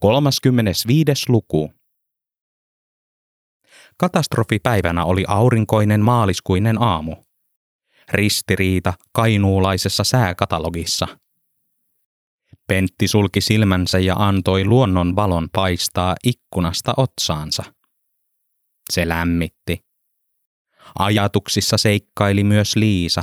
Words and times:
35. 0.00 1.12
luku. 1.28 1.72
Katastrofipäivänä 3.96 5.04
oli 5.04 5.24
aurinkoinen 5.28 6.00
maaliskuinen 6.00 6.82
aamu. 6.82 7.16
Ristiriita 8.12 8.94
kainuulaisessa 9.12 10.04
sääkatalogissa. 10.04 11.08
Pentti 12.66 13.08
sulki 13.08 13.40
silmänsä 13.40 13.98
ja 13.98 14.14
antoi 14.18 14.64
luonnon 14.64 15.16
valon 15.16 15.48
paistaa 15.52 16.16
ikkunasta 16.24 16.94
otsaansa. 16.96 17.62
Se 18.90 19.08
lämmitti. 19.08 19.84
Ajatuksissa 20.98 21.78
seikkaili 21.78 22.44
myös 22.44 22.76
Liisa, 22.76 23.22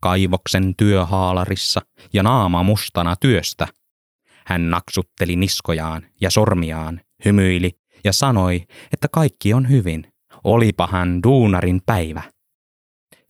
kaivoksen 0.00 0.76
työhaalarissa 0.76 1.80
ja 2.12 2.22
naama 2.22 2.62
mustana 2.62 3.16
työstä. 3.16 3.79
Hän 4.46 4.70
naksutteli 4.70 5.36
niskojaan 5.36 6.06
ja 6.20 6.30
sormiaan, 6.30 7.00
hymyili 7.24 7.70
ja 8.04 8.12
sanoi, 8.12 8.64
että 8.92 9.08
kaikki 9.08 9.54
on 9.54 9.68
hyvin. 9.68 10.12
Olipa 10.44 10.86
hän 10.86 11.22
duunarin 11.22 11.80
päivä. 11.86 12.22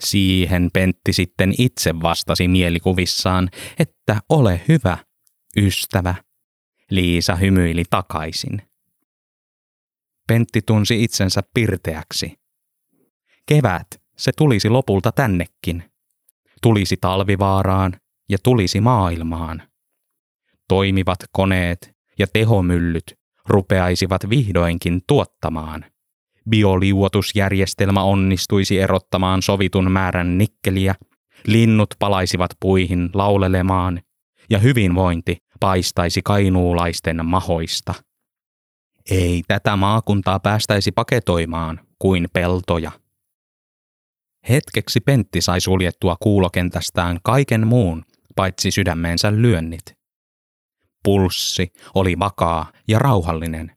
Siihen 0.00 0.70
Pentti 0.72 1.12
sitten 1.12 1.54
itse 1.58 2.00
vastasi 2.02 2.48
mielikuvissaan, 2.48 3.48
että 3.78 4.20
ole 4.28 4.60
hyvä, 4.68 4.98
ystävä. 5.56 6.14
Liisa 6.90 7.36
hymyili 7.36 7.84
takaisin. 7.90 8.62
Pentti 10.28 10.62
tunsi 10.66 11.04
itsensä 11.04 11.40
pirteäksi. 11.54 12.40
Kevät, 13.46 13.86
se 14.16 14.32
tulisi 14.36 14.68
lopulta 14.68 15.12
tännekin. 15.12 15.84
Tulisi 16.62 16.96
talvivaaraan 17.00 18.00
ja 18.28 18.38
tulisi 18.42 18.80
maailmaan. 18.80 19.69
Toimivat 20.70 21.18
koneet 21.32 21.90
ja 22.18 22.26
tehomyllyt 22.32 23.14
rupeaisivat 23.48 24.30
vihdoinkin 24.30 25.00
tuottamaan. 25.08 25.84
Bioliuotusjärjestelmä 26.50 28.02
onnistuisi 28.02 28.78
erottamaan 28.78 29.42
sovitun 29.42 29.92
määrän 29.92 30.38
nikkeliä, 30.38 30.94
linnut 31.46 31.94
palaisivat 31.98 32.50
puihin 32.60 33.10
laulelemaan 33.14 34.00
ja 34.50 34.58
hyvinvointi 34.58 35.36
paistaisi 35.60 36.20
kainuulaisten 36.24 37.26
mahoista. 37.26 37.94
Ei 39.10 39.42
tätä 39.48 39.76
maakuntaa 39.76 40.40
päästäisi 40.40 40.92
paketoimaan 40.92 41.80
kuin 41.98 42.28
peltoja. 42.32 42.92
Hetkeksi 44.48 45.00
Pentti 45.00 45.40
sai 45.40 45.60
suljettua 45.60 46.16
kuulokentästään 46.20 47.18
kaiken 47.22 47.66
muun, 47.66 48.04
paitsi 48.36 48.70
sydämeensä 48.70 49.32
lyönnit. 49.32 49.99
Pulssi 51.04 51.72
oli 51.94 52.18
vakaa 52.18 52.72
ja 52.88 52.98
rauhallinen. 52.98 53.76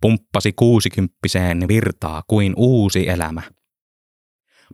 Pumppasi 0.00 0.52
kuusikymppiseen 0.52 1.68
virtaa 1.68 2.22
kuin 2.26 2.54
uusi 2.56 3.08
elämä. 3.08 3.42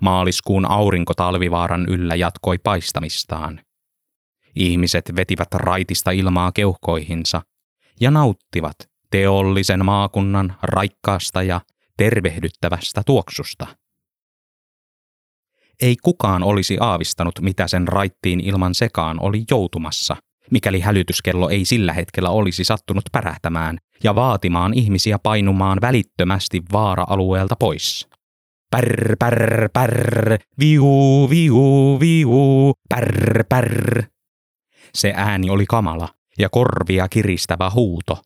Maaliskuun 0.00 0.70
aurinko 0.70 1.14
talvivaaran 1.14 1.86
yllä 1.88 2.14
jatkoi 2.14 2.58
paistamistaan. 2.58 3.60
Ihmiset 4.56 5.12
vetivät 5.16 5.54
raitista 5.54 6.10
ilmaa 6.10 6.52
keuhkoihinsa 6.52 7.42
ja 8.00 8.10
nauttivat 8.10 8.76
teollisen 9.10 9.84
maakunnan 9.84 10.56
raikkaasta 10.62 11.42
ja 11.42 11.60
tervehdyttävästä 11.96 13.02
tuoksusta. 13.06 13.66
Ei 15.82 15.96
kukaan 16.02 16.42
olisi 16.42 16.76
aavistanut, 16.80 17.40
mitä 17.40 17.68
sen 17.68 17.88
raittiin 17.88 18.40
ilman 18.40 18.74
sekaan 18.74 19.22
oli 19.22 19.44
joutumassa, 19.50 20.16
mikäli 20.50 20.80
hälytyskello 20.80 21.48
ei 21.48 21.64
sillä 21.64 21.92
hetkellä 21.92 22.30
olisi 22.30 22.64
sattunut 22.64 23.04
pärähtämään 23.12 23.78
ja 24.04 24.14
vaatimaan 24.14 24.74
ihmisiä 24.74 25.18
painumaan 25.18 25.78
välittömästi 25.80 26.62
vaara-alueelta 26.72 27.56
pois. 27.56 28.08
Pärr, 28.70 29.16
pärr, 29.18 29.68
pärr, 29.72 30.38
viu, 30.60 31.28
viu, 31.30 32.00
viu, 32.00 32.74
pärr, 32.88 33.44
pärr. 33.48 34.02
Se 34.94 35.12
ääni 35.16 35.50
oli 35.50 35.66
kamala 35.66 36.08
ja 36.38 36.48
korvia 36.48 37.08
kiristävä 37.08 37.70
huuto. 37.70 38.22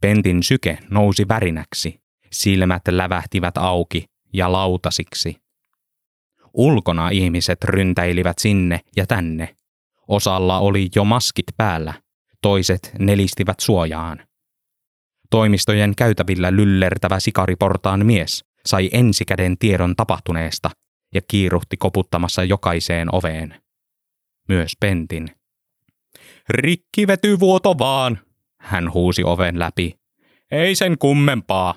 Pentin 0.00 0.42
syke 0.42 0.78
nousi 0.90 1.28
värinäksi, 1.28 2.00
silmät 2.32 2.82
lävähtivät 2.88 3.58
auki 3.58 4.04
ja 4.32 4.52
lautasiksi. 4.52 5.36
Ulkona 6.54 7.08
ihmiset 7.08 7.64
ryntäilivät 7.64 8.38
sinne 8.38 8.80
ja 8.96 9.06
tänne. 9.06 9.56
Osalla 10.08 10.58
oli 10.58 10.88
jo 10.94 11.04
maskit 11.04 11.46
päällä, 11.56 11.94
toiset 12.42 12.92
nelistivät 12.98 13.60
suojaan. 13.60 14.26
Toimistojen 15.30 15.96
käytävillä 15.96 16.52
lyllertävä 16.52 17.20
sikariportaan 17.20 18.06
mies 18.06 18.44
sai 18.66 18.90
ensikäden 18.92 19.58
tiedon 19.58 19.96
tapahtuneesta 19.96 20.70
ja 21.14 21.20
kiiruhti 21.28 21.76
koputtamassa 21.76 22.44
jokaiseen 22.44 23.14
oveen. 23.14 23.62
Myös 24.48 24.72
Pentin. 24.80 25.28
Rikkivetyvuoto 26.48 27.78
vaan, 27.78 28.18
hän 28.60 28.92
huusi 28.92 29.24
oven 29.24 29.58
läpi. 29.58 29.94
Ei 30.50 30.74
sen 30.74 30.98
kummempaa. 30.98 31.74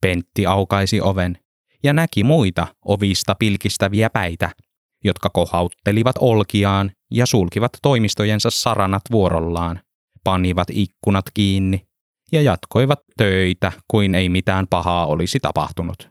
Pentti 0.00 0.46
aukaisi 0.46 1.00
oven 1.00 1.38
ja 1.82 1.92
näki 1.92 2.24
muita 2.24 2.66
ovista 2.84 3.34
pilkistäviä 3.34 4.10
päitä, 4.10 4.50
jotka 5.06 5.30
kohauttelivat 5.30 6.16
olkiaan 6.20 6.90
ja 7.10 7.26
sulkivat 7.26 7.72
toimistojensa 7.82 8.50
saranat 8.50 9.02
vuorollaan, 9.10 9.80
panivat 10.24 10.68
ikkunat 10.70 11.24
kiinni 11.34 11.86
ja 12.32 12.42
jatkoivat 12.42 12.98
töitä 13.16 13.72
kuin 13.88 14.14
ei 14.14 14.28
mitään 14.28 14.66
pahaa 14.70 15.06
olisi 15.06 15.40
tapahtunut. 15.40 16.10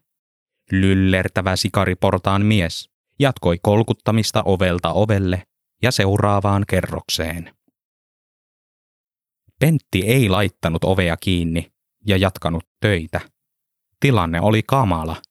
Lyllertävä 0.72 1.56
sikariportaan 1.56 2.46
mies 2.46 2.90
jatkoi 3.20 3.60
kolkuttamista 3.62 4.44
ovelta 4.46 4.94
ovelle 4.94 5.44
ja 5.82 5.92
seuraavaan 5.92 6.64
kerrokseen. 6.68 7.56
Pentti 9.60 10.02
ei 10.02 10.30
laittanut 10.30 10.84
ovea 10.84 11.18
kiinni 11.18 11.72
ja 12.08 12.18
jatkanut 12.18 12.64
töitä. 12.82 13.22
Tilanne 14.00 14.42
oli 14.42 14.64
kamala 14.64 15.22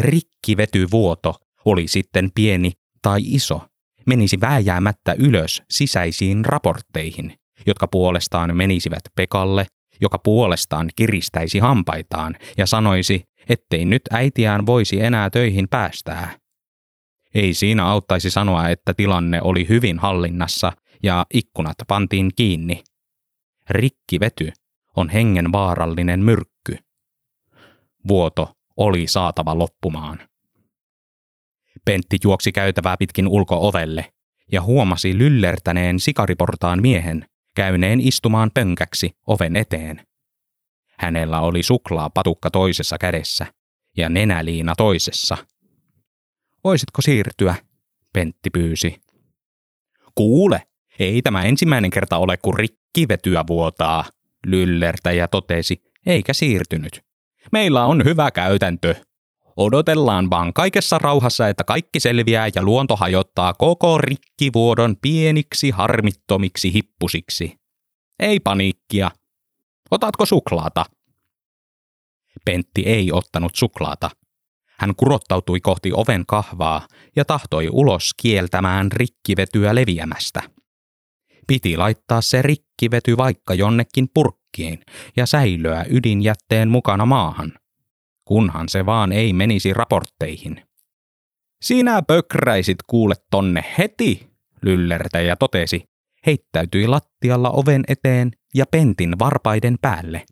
rikkivetyvuoto, 0.00 1.36
oli 1.64 1.88
sitten 1.88 2.30
pieni 2.34 2.72
tai 3.02 3.20
iso, 3.24 3.60
menisi 4.06 4.40
vääjäämättä 4.40 5.14
ylös 5.18 5.62
sisäisiin 5.70 6.44
raportteihin, 6.44 7.34
jotka 7.66 7.88
puolestaan 7.88 8.56
menisivät 8.56 9.02
Pekalle, 9.16 9.66
joka 10.00 10.18
puolestaan 10.18 10.90
kiristäisi 10.96 11.58
hampaitaan 11.58 12.36
ja 12.56 12.66
sanoisi, 12.66 13.24
ettei 13.48 13.84
nyt 13.84 14.02
äitiään 14.10 14.66
voisi 14.66 15.00
enää 15.00 15.30
töihin 15.30 15.68
päästää. 15.68 16.36
Ei 17.34 17.54
siinä 17.54 17.86
auttaisi 17.86 18.30
sanoa, 18.30 18.68
että 18.68 18.94
tilanne 18.94 19.42
oli 19.42 19.68
hyvin 19.68 19.98
hallinnassa 19.98 20.72
ja 21.02 21.26
ikkunat 21.34 21.76
pantiin 21.88 22.30
kiinni. 22.36 22.82
Rikkivety 23.70 24.52
on 24.96 25.08
hengen 25.08 25.52
vaarallinen 25.52 26.20
myrkky. 26.20 26.76
Vuoto 28.08 28.52
oli 28.76 29.06
saatava 29.06 29.58
loppumaan. 29.58 30.29
Pentti 31.84 32.18
juoksi 32.24 32.52
käytävää 32.52 32.96
pitkin 32.96 33.28
ulko-ovelle 33.28 34.12
ja 34.52 34.62
huomasi 34.62 35.18
lyllertäneen 35.18 36.00
sikariportaan 36.00 36.82
miehen 36.82 37.24
käyneen 37.54 38.00
istumaan 38.00 38.50
pönkäksi 38.54 39.10
oven 39.26 39.56
eteen. 39.56 40.06
Hänellä 40.98 41.40
oli 41.40 41.62
suklaa 41.62 42.10
patukka 42.10 42.50
toisessa 42.50 42.98
kädessä 42.98 43.46
ja 43.96 44.08
nenäliina 44.08 44.74
toisessa. 44.76 45.36
Voisitko 46.64 47.02
siirtyä? 47.02 47.54
Pentti 48.12 48.50
pyysi. 48.50 49.00
Kuule, 50.14 50.62
ei 50.98 51.22
tämä 51.22 51.42
ensimmäinen 51.42 51.90
kerta 51.90 52.16
ole, 52.16 52.36
kun 52.36 52.58
rikkivetyä 52.58 53.44
vuotaa, 53.48 54.04
lyllertäjä 54.46 55.28
totesi, 55.28 55.82
eikä 56.06 56.32
siirtynyt. 56.32 57.00
Meillä 57.52 57.84
on 57.84 58.04
hyvä 58.04 58.30
käytäntö. 58.30 58.94
Odotellaan 59.60 60.30
vaan 60.30 60.52
kaikessa 60.52 60.98
rauhassa, 60.98 61.48
että 61.48 61.64
kaikki 61.64 62.00
selviää 62.00 62.48
ja 62.54 62.62
luonto 62.62 62.96
hajottaa 62.96 63.54
koko 63.54 63.98
rikkivuodon 63.98 64.96
pieniksi 65.02 65.70
harmittomiksi 65.70 66.72
hippusiksi. 66.72 67.56
Ei 68.18 68.40
paniikkia. 68.40 69.10
Otatko 69.90 70.26
suklaata? 70.26 70.84
Pentti 72.44 72.82
ei 72.86 73.12
ottanut 73.12 73.54
suklaata. 73.54 74.10
Hän 74.78 74.94
kurottautui 74.96 75.60
kohti 75.60 75.90
oven 75.94 76.24
kahvaa 76.26 76.88
ja 77.16 77.24
tahtoi 77.24 77.68
ulos 77.72 78.10
kieltämään 78.22 78.92
rikkivetyä 78.92 79.74
leviämästä. 79.74 80.42
Piti 81.46 81.76
laittaa 81.76 82.20
se 82.20 82.42
rikkivety 82.42 83.16
vaikka 83.16 83.54
jonnekin 83.54 84.08
purkkiin 84.14 84.80
ja 85.16 85.26
säilöä 85.26 85.84
ydinjätteen 85.90 86.68
mukana 86.68 87.06
maahan, 87.06 87.52
kunhan 88.30 88.68
se 88.68 88.86
vaan 88.86 89.12
ei 89.12 89.32
menisi 89.32 89.74
raportteihin. 89.74 90.62
Sinä 91.62 92.02
pökräisit 92.02 92.78
kuule 92.86 93.14
tonne 93.30 93.64
heti, 93.78 94.30
lyllertäjä 94.62 95.36
totesi, 95.36 95.84
heittäytyi 96.26 96.86
lattialla 96.86 97.50
oven 97.50 97.84
eteen 97.88 98.30
ja 98.54 98.66
pentin 98.66 99.18
varpaiden 99.18 99.76
päälle. 99.82 100.26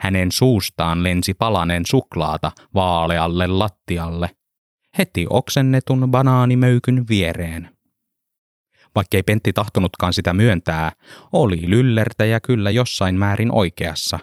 Hänen 0.00 0.32
suustaan 0.32 1.02
lensi 1.02 1.34
palanen 1.34 1.82
suklaata 1.86 2.52
vaalealle 2.74 3.46
lattialle, 3.46 4.30
heti 4.98 5.26
oksennetun 5.30 6.10
banaanimöykyn 6.10 7.04
viereen. 7.08 7.76
Vaikkei 8.94 9.22
Pentti 9.22 9.52
tahtonutkaan 9.52 10.12
sitä 10.12 10.34
myöntää, 10.34 10.92
oli 11.32 11.70
lyllertäjä 11.70 12.40
kyllä 12.40 12.70
jossain 12.70 13.14
määrin 13.14 13.52
oikeassa. 13.52 14.18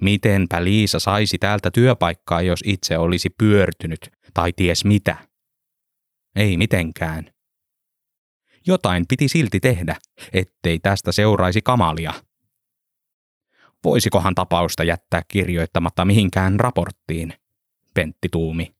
Mitenpä 0.00 0.64
Liisa 0.64 0.98
saisi 0.98 1.38
täältä 1.38 1.70
työpaikkaa, 1.70 2.42
jos 2.42 2.60
itse 2.64 2.98
olisi 2.98 3.30
pyörtynyt, 3.38 4.10
tai 4.34 4.52
ties 4.52 4.84
mitä? 4.84 5.16
Ei 6.36 6.56
mitenkään. 6.56 7.32
Jotain 8.66 9.04
piti 9.08 9.28
silti 9.28 9.60
tehdä, 9.60 9.96
ettei 10.32 10.78
tästä 10.78 11.12
seuraisi 11.12 11.62
kamalia. 11.62 12.12
Voisikohan 13.84 14.34
tapausta 14.34 14.84
jättää 14.84 15.22
kirjoittamatta 15.28 16.04
mihinkään 16.04 16.60
raporttiin, 16.60 17.32
Pentti 17.94 18.28
tuumi. 18.32 18.74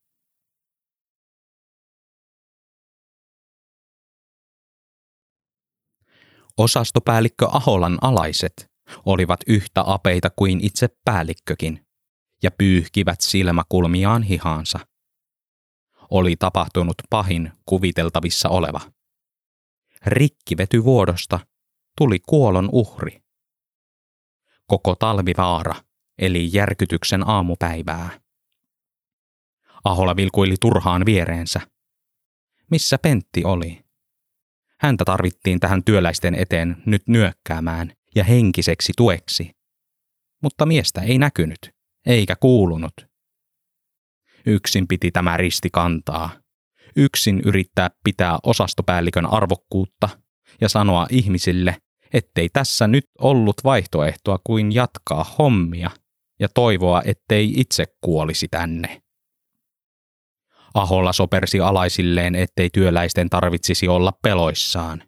Osastopäällikkö 6.56 7.48
Aholan 7.52 7.98
alaiset 8.00 8.69
olivat 9.06 9.40
yhtä 9.46 9.82
apeita 9.86 10.30
kuin 10.36 10.60
itse 10.64 10.88
päällikkökin 11.04 11.86
ja 12.42 12.50
pyyhkivät 12.50 13.20
silmäkulmiaan 13.20 14.22
hihaansa. 14.22 14.78
Oli 16.10 16.36
tapahtunut 16.36 16.94
pahin 17.10 17.52
kuviteltavissa 17.66 18.48
oleva. 18.48 18.80
Rikkivety 20.06 20.84
vuodosta 20.84 21.40
tuli 21.98 22.18
kuolon 22.18 22.68
uhri. 22.72 23.22
Koko 24.66 24.94
talvivaara 24.94 25.74
eli 26.18 26.48
järkytyksen 26.52 27.28
aamupäivää. 27.28 28.20
Ahola 29.84 30.16
vilkuili 30.16 30.54
turhaan 30.60 31.06
viereensä. 31.06 31.60
Missä 32.70 32.98
Pentti 32.98 33.44
oli? 33.44 33.84
Häntä 34.80 35.04
tarvittiin 35.04 35.60
tähän 35.60 35.84
työläisten 35.84 36.34
eteen 36.34 36.82
nyt 36.86 37.02
nyökkäämään 37.08 37.92
ja 38.14 38.24
henkiseksi 38.24 38.92
tueksi. 38.96 39.50
Mutta 40.42 40.66
miestä 40.66 41.00
ei 41.00 41.18
näkynyt, 41.18 41.58
eikä 42.06 42.36
kuulunut. 42.36 42.92
Yksin 44.46 44.88
piti 44.88 45.10
tämä 45.10 45.36
risti 45.36 45.68
kantaa. 45.72 46.30
Yksin 46.96 47.40
yrittää 47.44 47.90
pitää 48.04 48.38
osastopäällikön 48.42 49.26
arvokkuutta 49.26 50.08
ja 50.60 50.68
sanoa 50.68 51.06
ihmisille, 51.10 51.76
ettei 52.12 52.48
tässä 52.52 52.86
nyt 52.86 53.04
ollut 53.18 53.56
vaihtoehtoa 53.64 54.38
kuin 54.44 54.74
jatkaa 54.74 55.34
hommia 55.38 55.90
ja 56.40 56.48
toivoa, 56.48 57.02
ettei 57.04 57.52
itse 57.56 57.86
kuolisi 58.00 58.48
tänne. 58.50 59.02
Aholla 60.74 61.12
sopersi 61.12 61.60
alaisilleen, 61.60 62.34
ettei 62.34 62.70
työläisten 62.70 63.30
tarvitsisi 63.30 63.88
olla 63.88 64.12
peloissaan. 64.22 65.02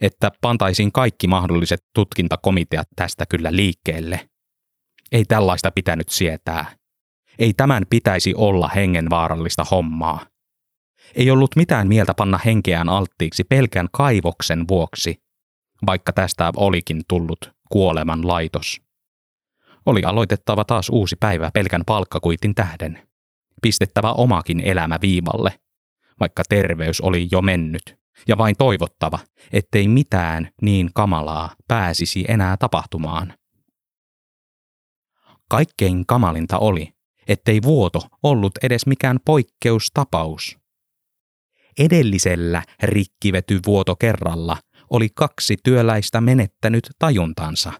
Että 0.00 0.30
pantaisiin 0.40 0.92
kaikki 0.92 1.26
mahdolliset 1.26 1.84
tutkintakomiteat 1.94 2.88
tästä 2.96 3.26
kyllä 3.26 3.56
liikkeelle. 3.56 4.28
Ei 5.12 5.24
tällaista 5.24 5.70
pitänyt 5.70 6.08
sietää. 6.08 6.76
Ei 7.38 7.54
tämän 7.54 7.82
pitäisi 7.90 8.34
olla 8.36 8.68
hengenvaarallista 8.68 9.64
hommaa. 9.64 10.26
Ei 11.14 11.30
ollut 11.30 11.56
mitään 11.56 11.88
mieltä 11.88 12.14
panna 12.14 12.38
henkeään 12.44 12.88
alttiiksi 12.88 13.44
pelkän 13.44 13.88
kaivoksen 13.92 14.68
vuoksi, 14.68 15.22
vaikka 15.86 16.12
tästä 16.12 16.52
olikin 16.56 17.02
tullut 17.08 17.52
kuoleman 17.70 18.28
laitos. 18.28 18.80
Oli 19.86 20.02
aloitettava 20.02 20.64
taas 20.64 20.88
uusi 20.90 21.16
päivä 21.20 21.50
pelkän 21.54 21.82
palkkakuitin 21.86 22.54
tähden 22.54 23.06
pistettävä 23.62 24.12
omakin 24.12 24.60
elämä 24.60 24.98
viivalle, 25.02 25.60
vaikka 26.20 26.42
terveys 26.48 27.00
oli 27.00 27.28
jo 27.32 27.42
mennyt, 27.42 27.96
ja 28.28 28.38
vain 28.38 28.54
toivottava, 28.58 29.18
ettei 29.52 29.88
mitään 29.88 30.48
niin 30.62 30.90
kamalaa 30.94 31.54
pääsisi 31.68 32.24
enää 32.28 32.56
tapahtumaan. 32.56 33.34
Kaikkein 35.48 36.06
kamalinta 36.06 36.58
oli, 36.58 36.92
ettei 37.28 37.62
vuoto 37.62 38.00
ollut 38.22 38.52
edes 38.62 38.86
mikään 38.86 39.18
poikkeustapaus. 39.24 40.58
Edellisellä 41.78 42.62
rikkivety 42.82 43.60
vuoto 43.66 43.96
kerralla 43.96 44.56
oli 44.90 45.08
kaksi 45.14 45.56
työläistä 45.64 46.20
menettänyt 46.20 46.90
tajuntansa. 46.98 47.72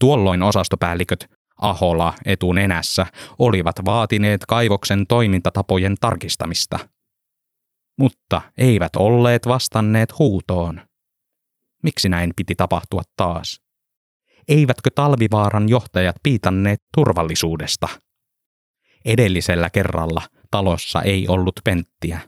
Tuolloin 0.00 0.42
osastopäälliköt 0.42 1.26
Ahola 1.60 2.14
etunenässä 2.24 3.06
olivat 3.38 3.76
vaatineet 3.84 4.46
kaivoksen 4.48 5.06
toimintatapojen 5.06 5.94
tarkistamista. 6.00 6.78
Mutta 7.98 8.42
eivät 8.58 8.96
olleet 8.96 9.46
vastanneet 9.46 10.18
huutoon. 10.18 10.80
Miksi 11.82 12.08
näin 12.08 12.32
piti 12.36 12.54
tapahtua 12.54 13.02
taas? 13.16 13.60
Eivätkö 14.48 14.90
talvivaaran 14.94 15.68
johtajat 15.68 16.16
piitanneet 16.22 16.82
turvallisuudesta? 16.94 17.88
Edellisellä 19.04 19.70
kerralla 19.70 20.22
talossa 20.50 21.02
ei 21.02 21.28
ollut 21.28 21.60
penttiä. 21.64 22.20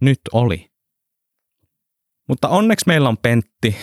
Nyt 0.00 0.20
oli. 0.32 0.70
Mutta 2.28 2.48
onneksi 2.48 2.84
meillä 2.86 3.08
on 3.08 3.18
pentti, 3.18 3.76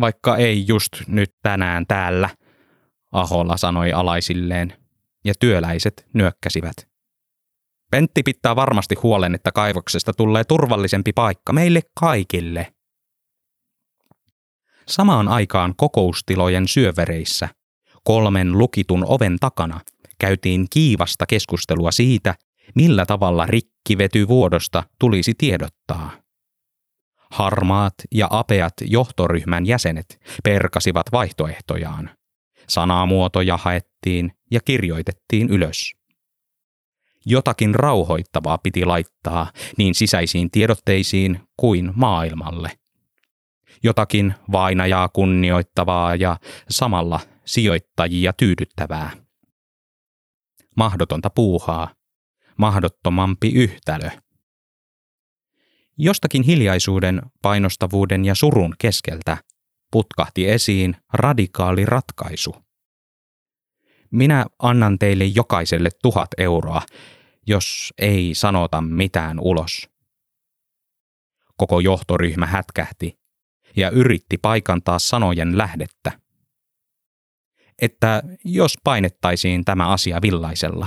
vaikka 0.00 0.36
ei 0.36 0.64
just 0.68 0.92
nyt 1.06 1.34
tänään 1.42 1.86
täällä– 1.86 2.30
Ahola 3.12 3.56
sanoi 3.56 3.92
alaisilleen, 3.92 4.72
ja 5.24 5.34
työläiset 5.40 6.06
nyökkäsivät. 6.14 6.88
Pentti 7.90 8.22
pitää 8.22 8.56
varmasti 8.56 8.94
huolen, 9.02 9.34
että 9.34 9.52
kaivoksesta 9.52 10.12
tulee 10.12 10.44
turvallisempi 10.44 11.12
paikka 11.12 11.52
meille 11.52 11.80
kaikille. 12.00 12.72
Samaan 14.88 15.28
aikaan 15.28 15.74
kokoustilojen 15.76 16.68
syövereissä, 16.68 17.48
kolmen 18.04 18.58
lukitun 18.58 19.04
oven 19.06 19.36
takana, 19.40 19.80
käytiin 20.18 20.66
kiivasta 20.70 21.26
keskustelua 21.26 21.90
siitä, 21.90 22.34
millä 22.74 23.06
tavalla 23.06 23.46
rikkivetyvuodosta 23.46 24.82
tulisi 25.00 25.32
tiedottaa. 25.38 26.10
Harmaat 27.30 27.94
ja 28.12 28.28
apeat 28.30 28.74
johtoryhmän 28.80 29.66
jäsenet 29.66 30.20
perkasivat 30.44 31.06
vaihtoehtojaan. 31.12 32.10
Sanamuotoja 32.68 33.56
haettiin 33.56 34.32
ja 34.50 34.60
kirjoitettiin 34.60 35.48
ylös. 35.48 35.97
Jotakin 37.30 37.74
rauhoittavaa 37.74 38.58
piti 38.58 38.84
laittaa 38.84 39.52
niin 39.76 39.94
sisäisiin 39.94 40.50
tiedotteisiin 40.50 41.40
kuin 41.56 41.92
maailmalle. 41.94 42.70
Jotakin 43.82 44.34
vainajaa 44.52 45.08
kunnioittavaa 45.08 46.14
ja 46.14 46.36
samalla 46.70 47.20
sijoittajia 47.44 48.32
tyydyttävää. 48.32 49.10
Mahdotonta 50.76 51.30
puuhaa, 51.30 51.94
mahdottomampi 52.58 53.52
yhtälö. 53.54 54.10
Jostakin 55.98 56.42
hiljaisuuden, 56.42 57.22
painostavuuden 57.42 58.24
ja 58.24 58.34
surun 58.34 58.74
keskeltä 58.78 59.36
putkahti 59.92 60.48
esiin 60.48 60.96
radikaali 61.12 61.86
ratkaisu. 61.86 62.56
Minä 64.10 64.46
annan 64.58 64.98
teille 64.98 65.24
jokaiselle 65.24 65.88
tuhat 66.02 66.28
euroa, 66.38 66.82
jos 67.48 67.94
ei 67.98 68.34
sanota 68.34 68.80
mitään 68.80 69.40
ulos. 69.40 69.90
Koko 71.56 71.80
johtoryhmä 71.80 72.46
hätkähti 72.46 73.18
ja 73.76 73.90
yritti 73.90 74.38
paikantaa 74.38 74.98
sanojen 74.98 75.58
lähdettä. 75.58 76.20
Että 77.82 78.22
jos 78.44 78.74
painettaisiin 78.84 79.64
tämä 79.64 79.88
asia 79.88 80.22
villaisella. 80.22 80.86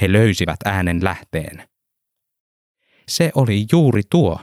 He 0.00 0.12
löysivät 0.12 0.56
äänen 0.64 1.04
lähteen. 1.04 1.68
Se 3.08 3.32
oli 3.34 3.66
juuri 3.72 4.02
tuo, 4.10 4.40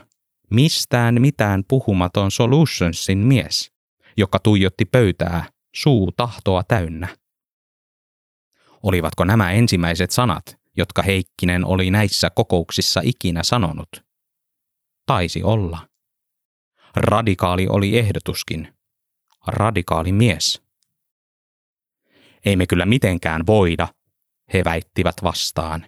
mistään 0.50 1.20
mitään 1.20 1.64
puhumaton 1.68 2.30
Solutionsin 2.30 3.18
mies, 3.18 3.72
joka 4.16 4.38
tuijotti 4.38 4.84
pöytää 4.84 5.44
suu 5.74 6.12
tahtoa 6.12 6.62
täynnä. 6.62 7.21
Olivatko 8.82 9.24
nämä 9.24 9.52
ensimmäiset 9.52 10.10
sanat, 10.10 10.56
jotka 10.76 11.02
Heikkinen 11.02 11.64
oli 11.64 11.90
näissä 11.90 12.30
kokouksissa 12.30 13.00
ikinä 13.04 13.42
sanonut? 13.42 13.88
Taisi 15.06 15.42
olla. 15.42 15.88
Radikaali 16.96 17.68
oli 17.68 17.98
ehdotuskin. 17.98 18.74
Radikaali 19.46 20.12
mies. 20.12 20.62
Ei 22.44 22.56
me 22.56 22.66
kyllä 22.66 22.86
mitenkään 22.86 23.46
voida, 23.46 23.88
he 24.52 24.64
väittivät 24.64 25.14
vastaan. 25.22 25.86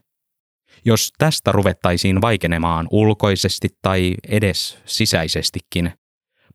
Jos 0.85 1.13
tästä 1.19 1.53
ruvettaisiin 1.53 2.21
vaikenemaan 2.21 2.89
ulkoisesti 2.91 3.69
tai 3.83 4.15
edes 4.29 4.79
sisäisestikin, 4.85 5.93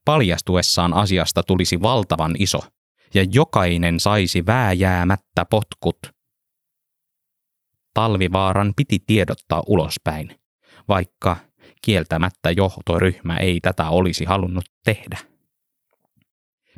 paljastuessaan 0.06 0.94
asiasta 0.94 1.44
tulisi 1.44 1.82
valtavan 1.82 2.36
iso, 2.40 2.60
ja 3.14 3.26
jokainen 3.32 4.00
saisi 4.00 4.46
vääjäämättä 4.46 5.46
potkut. 5.50 6.19
Talvivaaran 7.94 8.74
piti 8.76 9.00
tiedottaa 9.08 9.64
ulospäin, 9.68 10.40
vaikka 10.88 11.38
kieltämättä 11.82 12.52
johtoryhmä 12.52 13.38
ei 13.38 13.60
tätä 13.60 13.90
olisi 13.90 14.26
halunnut 14.26 14.66
tehdä. 14.84 15.18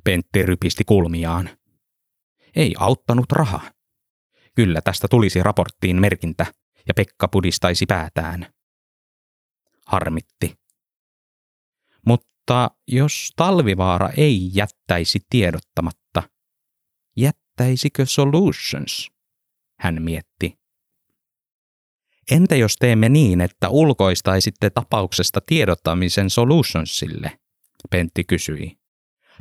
Pentti 0.04 0.44
rypisti 0.44 0.84
kulmiaan. 0.84 1.50
Ei 2.56 2.76
auttanut 2.80 3.32
raha. 3.32 3.62
Kyllä 4.56 4.82
tästä 4.82 5.08
tulisi 5.08 5.44
raporttiin 5.44 6.02
merkintä, 6.02 6.46
ja 6.88 6.94
Pekka 6.94 7.28
pudistaisi 7.28 7.86
päätään. 7.86 8.54
Harmitti. 9.86 10.56
Mutta 12.08 12.72
jos 12.88 13.32
Talvivaara 13.36 14.10
ei 14.18 14.50
jättäisi 14.54 15.20
tiedottamatta, 15.30 16.24
jättäisikö 17.18 18.06
Solutions? 18.06 19.12
Hän 19.80 20.02
mietti. 20.02 20.61
Entä 22.32 22.56
jos 22.56 22.76
teemme 22.76 23.10
niin, 23.10 23.42
että 23.42 23.70
ulkoistaisitte 23.70 24.70
tapauksesta 24.70 25.40
tiedottamisen 25.46 26.30
Solutionsille? 26.30 27.32
Pentti 27.90 28.24
kysyi. 28.24 28.78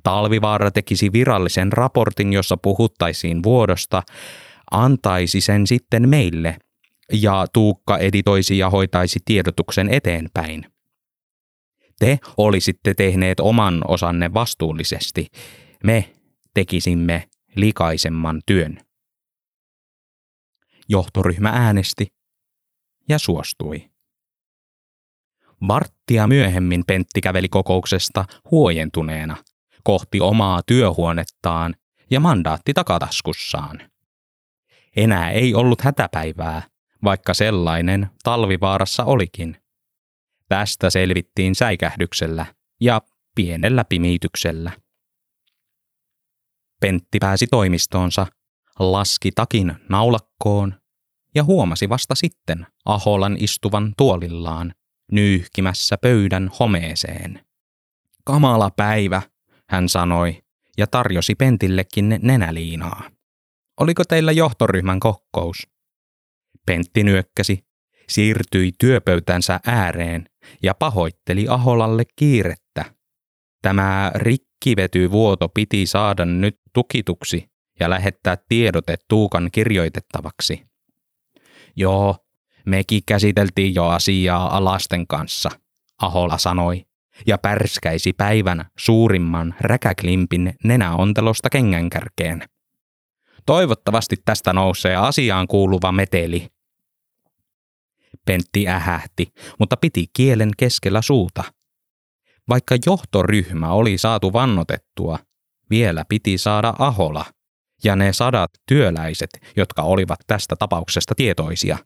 Talvivaara 0.02 0.70
tekisi 0.70 1.12
virallisen 1.12 1.72
raportin, 1.72 2.32
jossa 2.32 2.56
puhuttaisiin 2.56 3.42
vuodosta, 3.42 4.02
antaisi 4.70 5.40
sen 5.40 5.66
sitten 5.66 6.08
meille 6.08 6.56
ja 7.12 7.46
Tuukka 7.52 7.98
editoisi 7.98 8.58
ja 8.58 8.70
hoitaisi 8.70 9.18
tiedotuksen 9.24 9.88
eteenpäin. 9.88 10.66
Te 11.98 12.18
olisitte 12.36 12.94
tehneet 12.94 13.40
oman 13.40 13.82
osanne 13.88 14.34
vastuullisesti. 14.34 15.26
Me 15.84 16.10
tekisimme 16.54 17.28
likaisemman 17.56 18.40
työn. 18.46 18.80
Johtoryhmä 20.88 21.48
äänesti 21.48 22.06
ja 23.10 23.18
suostui. 23.18 23.90
Varttia 25.68 26.26
myöhemmin 26.26 26.84
Pentti 26.86 27.20
käveli 27.20 27.48
kokouksesta 27.48 28.24
huojentuneena 28.50 29.36
kohti 29.84 30.20
omaa 30.20 30.60
työhuonettaan 30.66 31.74
ja 32.10 32.20
mandaatti 32.20 32.74
takataskussaan. 32.74 33.90
Enää 34.96 35.30
ei 35.30 35.54
ollut 35.54 35.80
hätäpäivää, 35.80 36.62
vaikka 37.04 37.34
sellainen 37.34 38.10
talvivaarassa 38.22 39.04
olikin. 39.04 39.56
Tästä 40.48 40.90
selvittiin 40.90 41.54
säikähdyksellä 41.54 42.46
ja 42.80 43.00
pienellä 43.34 43.84
pimityksellä. 43.84 44.72
Pentti 46.80 47.18
pääsi 47.18 47.46
toimistoonsa, 47.46 48.26
laski 48.78 49.30
takin 49.32 49.74
naulakkoon 49.88 50.74
ja 51.34 51.44
huomasi 51.44 51.88
vasta 51.88 52.14
sitten 52.14 52.66
Aholan 52.84 53.36
istuvan 53.40 53.92
tuolillaan, 53.96 54.74
nyyhkimässä 55.12 55.98
pöydän 55.98 56.50
homeeseen. 56.60 57.40
Kamala 58.24 58.70
päivä, 58.76 59.22
hän 59.68 59.88
sanoi 59.88 60.42
ja 60.78 60.86
tarjosi 60.86 61.34
Pentillekin 61.34 62.18
nenäliinaa. 62.22 63.10
Oliko 63.80 64.04
teillä 64.04 64.32
johtoryhmän 64.32 65.00
kokous? 65.00 65.68
Pentti 66.66 67.04
nyökkäsi, 67.04 67.64
siirtyi 68.08 68.72
työpöytänsä 68.78 69.60
ääreen 69.66 70.26
ja 70.62 70.74
pahoitteli 70.74 71.46
Aholalle 71.48 72.02
kiirettä. 72.16 72.84
Tämä 73.62 74.12
rikkivetyvuoto 74.14 75.48
piti 75.48 75.86
saada 75.86 76.24
nyt 76.24 76.60
tukituksi 76.72 77.50
ja 77.80 77.90
lähettää 77.90 78.36
tiedote 78.48 78.96
Tuukan 79.08 79.48
kirjoitettavaksi. 79.52 80.69
Joo, 81.76 82.16
mekin 82.66 83.02
käsiteltiin 83.06 83.74
jo 83.74 83.86
asiaa 83.86 84.56
alasten 84.56 85.06
kanssa, 85.06 85.50
Ahola 86.02 86.38
sanoi, 86.38 86.84
ja 87.26 87.38
pärskäisi 87.38 88.12
päivän 88.12 88.64
suurimman 88.78 89.54
räkäklimpin 89.60 90.54
nenäontelosta 90.64 91.50
kengänkärkeen. 91.50 92.42
Toivottavasti 93.46 94.16
tästä 94.24 94.52
nousee 94.52 94.96
asiaan 94.96 95.46
kuuluva 95.46 95.92
meteli. 95.92 96.48
Pentti 98.26 98.68
ähähti, 98.68 99.32
mutta 99.58 99.76
piti 99.76 100.06
kielen 100.12 100.50
keskellä 100.58 101.02
suuta. 101.02 101.44
Vaikka 102.48 102.76
johtoryhmä 102.86 103.72
oli 103.72 103.98
saatu 103.98 104.32
vannotettua, 104.32 105.18
vielä 105.70 106.04
piti 106.08 106.38
saada 106.38 106.74
Ahola 106.78 107.24
ja 107.84 107.96
ne 107.96 108.12
sadat 108.12 108.50
työläiset, 108.66 109.30
jotka 109.56 109.82
olivat 109.82 110.18
tästä 110.26 110.56
tapauksesta 110.56 111.14
tietoisia. 111.14 111.78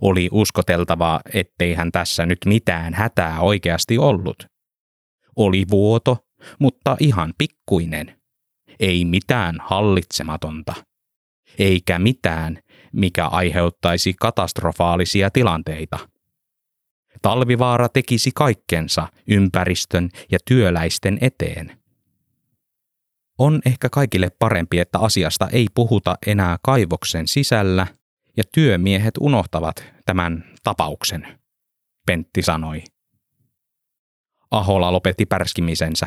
Oli 0.00 0.28
uskoteltavaa, 0.32 1.20
ettei 1.34 1.74
hän 1.74 1.92
tässä 1.92 2.26
nyt 2.26 2.38
mitään 2.46 2.94
hätää 2.94 3.40
oikeasti 3.40 3.98
ollut. 3.98 4.46
Oli 5.36 5.64
vuoto, 5.70 6.18
mutta 6.58 6.96
ihan 7.00 7.34
pikkuinen– 7.38 8.14
ei 8.80 9.04
mitään 9.04 9.56
hallitsematonta. 9.60 10.74
Eikä 11.58 11.98
mitään, 11.98 12.58
mikä 12.92 13.26
aiheuttaisi 13.26 14.14
katastrofaalisia 14.20 15.30
tilanteita. 15.30 15.98
Talvivaara 17.22 17.88
tekisi 17.88 18.30
kaikkensa 18.34 19.08
ympäristön 19.28 20.08
ja 20.32 20.38
työläisten 20.44 21.18
eteen. 21.20 21.79
On 23.40 23.60
ehkä 23.66 23.88
kaikille 23.88 24.30
parempi, 24.38 24.78
että 24.78 24.98
asiasta 24.98 25.48
ei 25.48 25.66
puhuta 25.74 26.18
enää 26.26 26.58
kaivoksen 26.62 27.28
sisällä 27.28 27.86
ja 28.36 28.44
työmiehet 28.52 29.14
unohtavat 29.20 29.84
tämän 30.06 30.44
tapauksen, 30.62 31.40
Pentti 32.06 32.42
sanoi. 32.42 32.82
Ahola 34.50 34.92
lopetti 34.92 35.26
pärskimisensä 35.26 36.06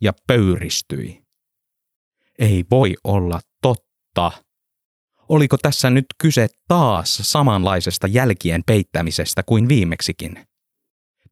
ja 0.00 0.12
pöyristyi. 0.26 1.22
Ei 2.38 2.64
voi 2.70 2.94
olla 3.04 3.40
totta. 3.62 4.32
Oliko 5.28 5.58
tässä 5.58 5.90
nyt 5.90 6.06
kyse 6.18 6.48
taas 6.68 7.18
samanlaisesta 7.22 8.06
jälkien 8.06 8.62
peittämisestä 8.66 9.42
kuin 9.42 9.68
viimeksikin? 9.68 10.46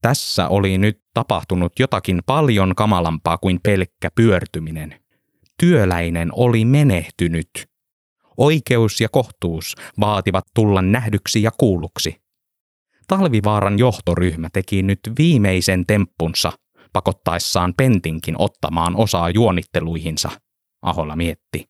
Tässä 0.03 0.49
oli 0.49 0.79
nyt 0.79 1.01
tapahtunut 1.15 1.73
jotakin 1.79 2.23
paljon 2.27 2.75
kamalampaa 2.75 3.39
kuin 3.39 3.61
pelkkä 3.63 4.11
pyörtyminen. 4.15 5.04
Työläinen 5.61 6.29
oli 6.33 6.65
menehtynyt. 6.65 7.49
Oikeus 8.37 9.01
ja 9.01 9.09
kohtuus 9.09 9.75
vaativat 10.01 10.45
tulla 10.55 10.83
nähdyksi 10.83 11.43
ja 11.43 11.51
kuulluksi. 11.59 12.23
Talvivaaran 13.07 13.79
johtoryhmä 13.79 14.49
teki 14.53 14.83
nyt 14.83 15.01
viimeisen 15.19 15.87
temppunsa 15.87 16.53
pakottaessaan 16.93 17.75
Pentinkin 17.77 18.35
ottamaan 18.39 18.97
osaa 18.97 19.31
juonitteluihinsa– 19.31 20.31
Aholla 20.85 21.17
mietti. 21.17 21.69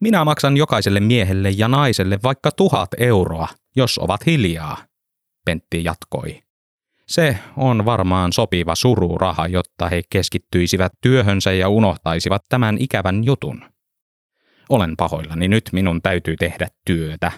Minä 0.00 0.24
maksan 0.24 0.56
jokaiselle 0.56 1.00
miehelle 1.00 1.50
ja 1.50 1.68
naiselle 1.68 2.18
vaikka 2.22 2.50
tuhat 2.52 2.88
euroa, 2.98 3.48
jos 3.76 3.98
ovat 3.98 4.26
hiljaa, 4.26 4.76
Pentti 5.44 5.84
jatkoi. 5.84 6.42
Se 7.08 7.38
on 7.56 7.84
varmaan 7.84 8.32
sopiva 8.32 8.74
sururaha, 8.74 9.46
jotta 9.46 9.88
he 9.88 10.02
keskittyisivät 10.10 10.92
työhönsä 11.00 11.52
ja 11.52 11.68
unohtaisivat 11.68 12.42
tämän 12.48 12.76
ikävän 12.78 13.24
jutun. 13.24 13.64
Olen 14.68 14.96
pahoillani, 14.96 15.48
nyt 15.48 15.70
minun 15.72 16.02
täytyy 16.02 16.36
tehdä 16.36 16.68
työtä. 16.84 17.32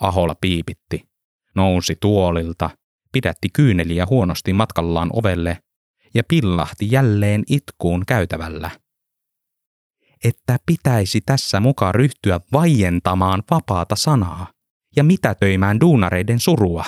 Ahola 0.00 0.34
piipitti, 0.40 1.08
nousi 1.54 1.96
tuolilta, 2.00 2.70
pidätti 3.12 3.48
kyyneliä 3.52 4.06
huonosti 4.06 4.52
matkallaan 4.52 5.10
ovelle 5.12 5.58
ja 6.14 6.22
pillahti 6.28 6.88
jälleen 6.90 7.42
itkuun 7.50 8.06
käytävällä. 8.06 8.70
Että 10.24 10.56
pitäisi 10.66 11.20
tässä 11.20 11.60
mukaan 11.60 11.94
ryhtyä 11.94 12.40
vaientamaan 12.52 13.42
vapaata 13.50 13.96
sanaa 13.96 14.46
ja 14.96 15.04
mitätöimään 15.04 15.80
duunareiden 15.80 16.40
surua, 16.40 16.84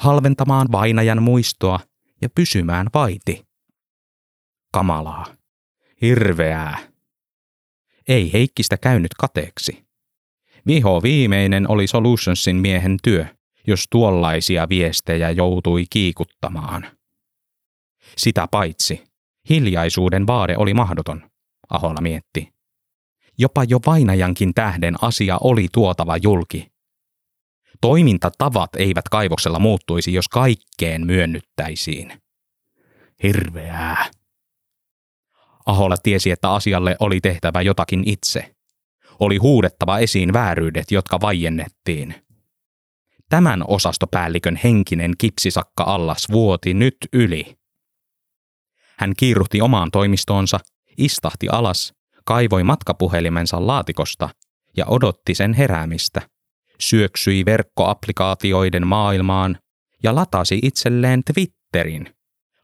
halventamaan 0.00 0.66
vainajan 0.72 1.22
muistoa 1.22 1.80
ja 2.22 2.28
pysymään 2.34 2.86
vaiti. 2.94 3.46
Kamalaa. 4.72 5.26
Hirveää. 6.02 6.78
Ei 8.08 8.32
Heikkistä 8.32 8.76
käynyt 8.76 9.14
kateeksi. 9.14 9.84
Viho 10.66 11.02
viimeinen 11.02 11.70
oli 11.70 11.86
Solutionsin 11.86 12.56
miehen 12.56 12.96
työ, 13.02 13.26
jos 13.66 13.84
tuollaisia 13.90 14.68
viestejä 14.68 15.30
joutui 15.30 15.84
kiikuttamaan. 15.90 16.86
Sitä 18.16 18.48
paitsi, 18.50 19.04
hiljaisuuden 19.50 20.26
vaade 20.26 20.56
oli 20.56 20.74
mahdoton, 20.74 21.30
Ahola 21.70 22.00
mietti. 22.00 22.52
Jopa 23.38 23.64
jo 23.64 23.80
vainajankin 23.86 24.54
tähden 24.54 24.94
asia 25.02 25.38
oli 25.40 25.68
tuotava 25.72 26.16
julki. 26.16 26.70
Toimintatavat 27.80 28.70
eivät 28.76 29.08
kaivoksella 29.08 29.58
muuttuisi, 29.58 30.12
jos 30.12 30.28
kaikkeen 30.28 31.06
myönnyttäisiin. 31.06 32.22
Hirveää. 33.22 34.10
Aholla 35.66 35.96
tiesi, 35.96 36.30
että 36.30 36.52
asialle 36.52 36.96
oli 37.00 37.20
tehtävä 37.20 37.62
jotakin 37.62 38.02
itse. 38.06 38.54
Oli 39.20 39.36
huudettava 39.36 39.98
esiin 39.98 40.32
vääryydet, 40.32 40.90
jotka 40.90 41.20
vaiennettiin. 41.20 42.14
Tämän 43.28 43.64
osastopäällikön 43.68 44.60
henkinen 44.64 45.12
kipsisakka 45.18 45.84
allas 45.84 46.26
vuoti 46.30 46.74
nyt 46.74 46.96
yli. 47.12 47.56
Hän 48.98 49.12
kiiruhti 49.16 49.60
omaan 49.60 49.90
toimistoonsa, 49.90 50.60
istahti 50.98 51.48
alas, 51.48 51.94
kaivoi 52.24 52.64
matkapuhelimensa 52.64 53.66
laatikosta 53.66 54.28
ja 54.76 54.86
odotti 54.86 55.34
sen 55.34 55.54
heräämistä. 55.54 56.22
Syöksyi 56.80 57.44
verkkoapplikaatioiden 57.44 58.86
maailmaan 58.86 59.58
ja 60.02 60.14
latasi 60.14 60.58
itselleen 60.62 61.22
Twitterin. 61.24 62.14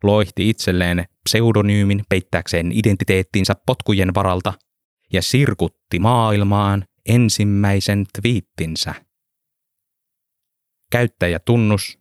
Loihti 0.03 0.49
itselleen 0.51 1.05
pseudonyymin 1.25 2.05
peittääkseen 2.09 2.73
identiteettinsä 2.73 3.55
potkujen 3.67 4.15
varalta 4.15 4.53
ja 5.13 5.23
sirkutti 5.23 5.99
maailmaan 5.99 6.85
ensimmäisen 7.09 8.07
twiittinsä. 8.21 8.95
Käyttäjätunnus 10.91 11.99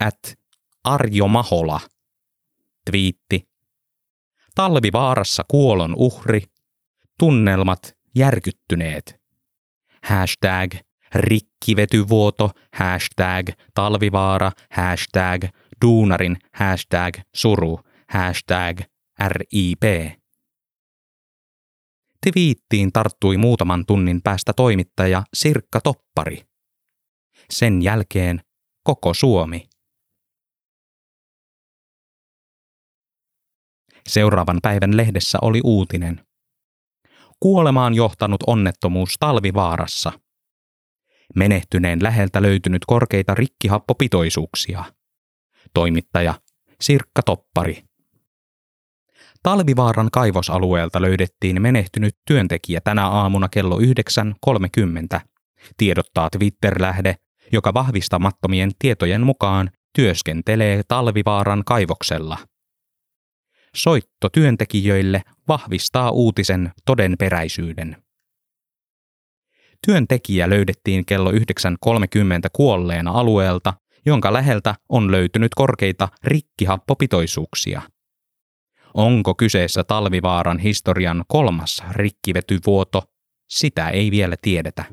at 0.00 0.38
Arjo 0.84 1.28
Mahola. 1.28 1.80
Twiitti. 2.90 3.48
Talvivaarassa 4.54 5.44
kuolon 5.48 5.94
uhri. 5.96 6.42
Tunnelmat 7.18 7.96
järkyttyneet. 8.14 9.20
Hashtag 10.02 10.74
rikkivetyvuoto, 11.14 12.50
hashtag 12.74 13.48
talvivaara, 13.74 14.52
hashtag 14.70 15.42
duunarin, 15.84 16.36
hashtag 16.54 17.14
suru, 17.34 17.80
hashtag 18.08 18.80
RIP. 19.28 19.82
Twiittiin 22.26 22.92
tarttui 22.92 23.36
muutaman 23.36 23.86
tunnin 23.86 24.22
päästä 24.22 24.52
toimittaja 24.52 25.22
Sirkka 25.34 25.80
Toppari. 25.80 26.42
Sen 27.50 27.82
jälkeen 27.82 28.40
koko 28.84 29.14
Suomi. 29.14 29.68
Seuraavan 34.08 34.58
päivän 34.62 34.96
lehdessä 34.96 35.38
oli 35.42 35.60
uutinen. 35.64 36.26
Kuolemaan 37.40 37.94
johtanut 37.94 38.40
onnettomuus 38.46 39.14
talvivaarassa. 39.20 40.12
Menehtyneen 41.36 42.02
läheltä 42.02 42.42
löytynyt 42.42 42.84
korkeita 42.84 43.34
rikkihappopitoisuuksia. 43.34 44.84
Toimittaja 45.74 46.34
Sirkka 46.80 47.22
Toppari. 47.22 47.84
Talvivaaran 49.42 50.08
kaivosalueelta 50.12 51.02
löydettiin 51.02 51.62
menehtynyt 51.62 52.16
työntekijä 52.26 52.80
tänä 52.80 53.08
aamuna 53.08 53.48
kello 53.48 53.78
9.30, 53.78 55.20
tiedottaa 55.76 56.30
Twitter-lähde, 56.30 57.16
joka 57.52 57.74
vahvistamattomien 57.74 58.70
tietojen 58.78 59.20
mukaan 59.20 59.70
työskentelee 59.94 60.82
Talvivaaran 60.88 61.62
kaivoksella. 61.66 62.38
Soitto 63.74 64.28
työntekijöille 64.28 65.22
vahvistaa 65.48 66.10
uutisen 66.10 66.72
todenperäisyyden. 66.84 67.96
Työntekijä 69.86 70.50
löydettiin 70.50 71.06
kello 71.06 71.30
9.30 71.30 71.38
kuolleena 72.52 73.10
alueelta, 73.10 73.74
jonka 74.06 74.32
läheltä 74.32 74.74
on 74.88 75.10
löytynyt 75.10 75.54
korkeita 75.54 76.08
rikkihappopitoisuuksia. 76.24 77.82
Onko 78.94 79.34
kyseessä 79.34 79.84
talvivaaran 79.84 80.58
historian 80.58 81.24
kolmas 81.28 81.82
rikkivetyvuoto, 81.90 83.02
sitä 83.48 83.88
ei 83.88 84.10
vielä 84.10 84.36
tiedetä. 84.42 84.84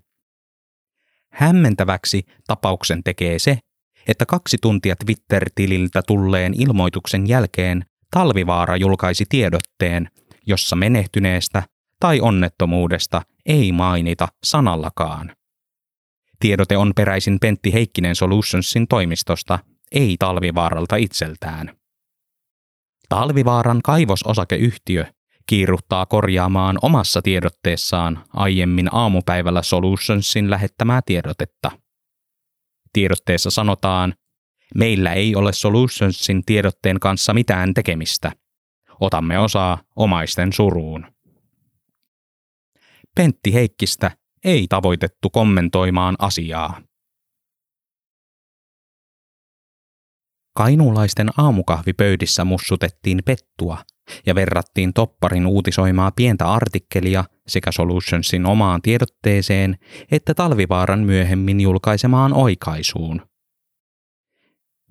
Hämmentäväksi 1.32 2.24
tapauksen 2.48 3.04
tekee 3.04 3.40
se, 3.40 3.60
että 4.08 4.26
kaksi 4.26 4.58
tuntia 4.62 4.96
Twitter-tililtä 4.96 6.02
tulleen 6.08 6.54
ilmoituksen 6.62 7.28
jälkeen 7.28 7.86
Talvivaara 8.12 8.78
julkaisi 8.78 9.26
tiedotteen, 9.30 10.10
jossa 10.46 10.76
menehtyneestä 10.76 11.64
tai 12.00 12.20
onnettomuudesta 12.22 13.22
ei 13.46 13.72
mainita 13.72 14.28
sanallakaan. 14.44 15.36
Tiedote 16.40 16.78
on 16.78 16.92
peräisin 16.96 17.40
Pentti 17.40 17.74
Heikkinen 17.74 18.16
Solutionsin 18.16 18.88
toimistosta, 18.88 19.60
ei 19.92 20.16
Talvivaaralta 20.20 20.96
itseltään. 20.96 21.78
Talvivaaran 23.10 23.82
kaivososakeyhtiö 23.82 25.06
kiiruttaa 25.46 26.06
korjaamaan 26.06 26.78
omassa 26.82 27.22
tiedotteessaan 27.22 28.24
aiemmin 28.34 28.90
aamupäivällä 28.92 29.62
Solutionsin 29.62 30.50
lähettämää 30.50 31.02
tiedotetta. 31.06 31.72
Tiedotteessa 32.94 33.50
sanotaan, 33.50 34.14
meillä 34.76 35.14
ei 35.14 35.36
ole 35.36 35.54
Solutionsin 35.54 36.46
tiedotteen 36.46 37.00
kanssa 37.00 37.34
mitään 37.34 37.74
tekemistä. 37.74 38.32
Otamme 39.00 39.40
osaa 39.40 39.78
omaisten 39.96 40.54
suruun. 40.54 41.06
Pentti 43.18 43.54
Heikkistä 43.54 44.12
ei 44.44 44.66
tavoitettu 44.70 45.30
kommentoimaan 45.30 46.16
asiaa. 46.20 46.82
Kainuulaisten 50.56 51.30
aamukahvipöydissä 51.38 52.46
mussutettiin 52.46 53.22
pettua 53.26 53.78
ja 54.26 54.36
verrattiin 54.36 54.94
Topparin 54.94 55.46
uutisoimaa 55.46 56.12
pientä 56.12 56.46
artikkelia 56.52 57.24
sekä 57.48 57.72
Solutionsin 57.72 58.46
omaan 58.46 58.82
tiedotteeseen 58.82 59.78
että 60.12 60.34
Talvivaaran 60.34 61.00
myöhemmin 61.00 61.60
julkaisemaan 61.60 62.34
oikaisuun. 62.34 63.22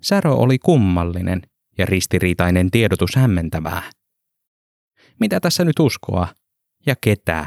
Särö 0.02 0.30
oli 0.30 0.58
kummallinen 0.58 1.42
ja 1.78 1.86
ristiriitainen 1.86 2.70
tiedotus 2.70 3.16
hämmentävää. 3.16 3.82
Mitä 5.20 5.40
tässä 5.40 5.64
nyt 5.64 5.78
uskoa? 5.78 6.28
Ja 6.86 6.94
ketää? 7.00 7.46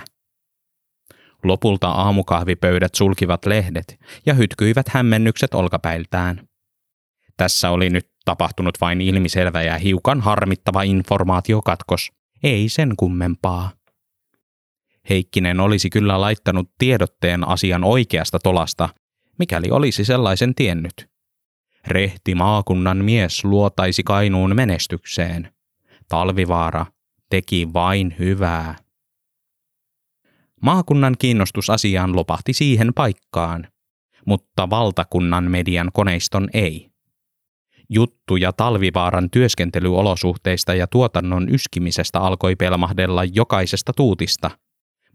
Lopulta 1.44 1.88
aamukahvipöydät 1.88 2.96
sulkivat 2.96 3.46
lehdet 3.46 4.00
ja 4.26 4.34
hytkyivät 4.34 4.90
hämmennykset 4.90 5.54
olkapäiltään. 5.54 6.48
Tässä 7.38 7.70
oli 7.70 7.90
nyt 7.90 8.10
tapahtunut 8.26 8.82
vain 8.82 9.02
ilmiselvä 9.02 9.62
ja 9.62 9.78
hiukan 9.78 10.22
harmittava 10.22 10.82
informaatiokatkos, 10.82 12.12
ei 12.44 12.70
sen 12.70 12.94
kummempaa. 12.98 13.72
Heikkinen 15.10 15.60
olisi 15.60 15.90
kyllä 15.90 16.22
laittanut 16.22 16.72
tiedotteen 16.78 17.48
asian 17.48 17.84
oikeasta 17.84 18.40
tolasta, 18.40 18.90
mikäli 19.40 19.72
olisi 19.72 20.06
sellaisen 20.06 20.56
tiennyt. 20.56 21.10
Rehti 21.88 22.36
maakunnan 22.36 23.06
mies 23.06 23.46
luotaisi 23.46 24.04
Kainuun 24.04 24.56
menestykseen. 24.56 25.54
Talvivaara 26.08 26.86
teki 27.30 27.68
vain 27.74 28.16
hyvää. 28.20 28.76
Maakunnan 30.62 31.16
kiinnostus 31.20 31.70
asiaan 31.70 32.16
lopahti 32.16 32.54
siihen 32.54 32.94
paikkaan, 32.96 33.68
mutta 34.26 34.70
valtakunnan 34.70 35.52
median 35.52 35.90
koneiston 35.94 36.50
ei. 36.54 36.90
Juttuja 37.90 38.54
talvivaaran 38.54 39.30
työskentelyolosuhteista 39.30 40.74
ja 40.74 40.88
tuotannon 40.88 41.54
yskimisestä 41.54 42.20
alkoi 42.20 42.56
pelmahdella 42.56 43.24
jokaisesta 43.24 43.94
tuutista, 43.94 44.52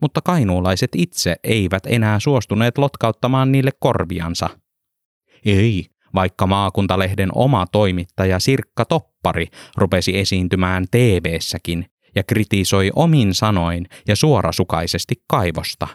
mutta 0.00 0.20
kainuulaiset 0.20 0.90
itse 0.96 1.36
eivät 1.44 1.86
enää 1.86 2.20
suostuneet 2.20 2.78
lotkauttamaan 2.78 3.52
niille 3.52 3.70
korviansa. 3.80 4.48
Ei, 5.44 5.86
vaikka 6.14 6.46
maakuntalehden 6.46 7.28
oma 7.34 7.66
toimittaja 7.72 8.38
Sirkka 8.38 8.84
Toppari 8.84 9.46
rupesi 9.76 10.18
esiintymään 10.18 10.84
TV-säkin 10.90 11.86
ja 12.14 12.22
kritisoi 12.22 12.90
omin 12.96 13.34
sanoin 13.34 13.86
ja 14.08 14.16
suorasukaisesti 14.16 15.14
kaivosta. 15.28 15.88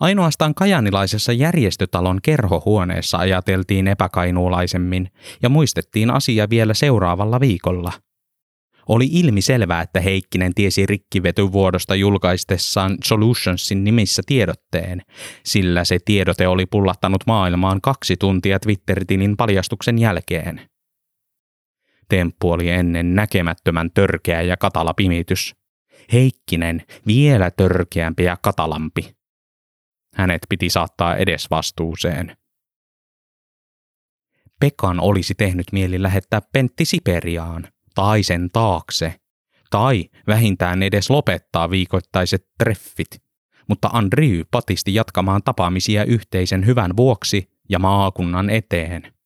Ainoastaan 0.00 0.54
kajanilaisessa 0.54 1.32
järjestötalon 1.32 2.18
kerhohuoneessa 2.22 3.18
ajateltiin 3.18 3.88
epäkainuulaisemmin 3.88 5.08
ja 5.42 5.48
muistettiin 5.48 6.10
asia 6.10 6.50
vielä 6.50 6.74
seuraavalla 6.74 7.40
viikolla. 7.40 7.92
Oli 8.88 9.08
ilmi 9.12 9.42
selvää, 9.42 9.82
että 9.82 10.00
Heikkinen 10.00 10.54
tiesi 10.54 10.86
rikkivetyvuodosta 10.86 11.94
julkaistessaan 11.94 12.96
Solutionsin 13.04 13.84
nimissä 13.84 14.22
tiedotteen, 14.26 15.02
sillä 15.44 15.84
se 15.84 15.98
tiedote 16.04 16.48
oli 16.48 16.66
pullattanut 16.66 17.26
maailmaan 17.26 17.80
kaksi 17.80 18.16
tuntia 18.16 18.60
Twitter-tilin 18.60 19.36
paljastuksen 19.36 19.98
jälkeen. 19.98 20.69
Temppu 22.10 22.52
oli 22.52 22.70
ennen 22.70 23.14
näkemättömän 23.14 23.90
törkeä 23.94 24.42
ja 24.42 24.56
katala 24.56 24.94
pimitys. 24.94 25.54
Heikkinen 26.12 26.82
vielä 27.06 27.50
törkeämpi 27.50 28.24
ja 28.24 28.36
katalampi. 28.42 29.16
Hänet 30.14 30.42
piti 30.48 30.70
saattaa 30.70 31.16
edes 31.16 31.50
vastuuseen. 31.50 32.36
Pekan 34.60 35.00
olisi 35.00 35.34
tehnyt 35.34 35.66
mieli 35.72 36.02
lähettää 36.02 36.40
Pentti 36.52 36.84
Siperiaan 36.84 37.68
tai 37.94 38.22
sen 38.22 38.50
taakse, 38.52 39.14
tai 39.70 40.04
vähintään 40.26 40.82
edes 40.82 41.10
lopettaa 41.10 41.70
viikoittaiset 41.70 42.46
treffit, 42.58 43.22
mutta 43.68 43.90
Andrew 43.92 44.40
patisti 44.50 44.94
jatkamaan 44.94 45.42
tapaamisia 45.42 46.04
yhteisen 46.04 46.66
hyvän 46.66 46.96
vuoksi 46.96 47.50
ja 47.68 47.78
maakunnan 47.78 48.50
eteen. 48.50 49.19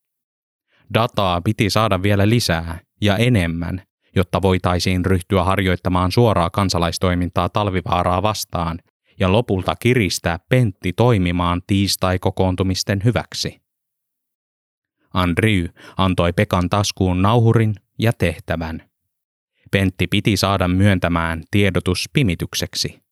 Dataa 0.94 1.40
piti 1.40 1.70
saada 1.70 2.02
vielä 2.02 2.28
lisää 2.28 2.80
ja 3.00 3.16
enemmän, 3.16 3.82
jotta 4.16 4.42
voitaisiin 4.42 5.06
ryhtyä 5.06 5.44
harjoittamaan 5.44 6.12
suoraa 6.12 6.50
kansalaistoimintaa 6.50 7.48
talvivaaraa 7.48 8.22
vastaan 8.22 8.78
ja 9.20 9.32
lopulta 9.32 9.74
kiristää 9.76 10.38
Pentti 10.48 10.92
toimimaan 10.92 11.62
tiistai-kokoontumisten 11.66 13.00
hyväksi. 13.04 13.60
Andrew 15.14 15.64
antoi 15.96 16.32
Pekan 16.32 16.70
taskuun 16.70 17.22
nauhurin 17.22 17.74
ja 17.98 18.12
tehtävän. 18.12 18.82
Pentti 19.70 20.06
piti 20.06 20.36
saada 20.36 20.68
myöntämään 20.68 21.42
tiedotus 21.50 22.04
pimitykseksi. 22.12 23.04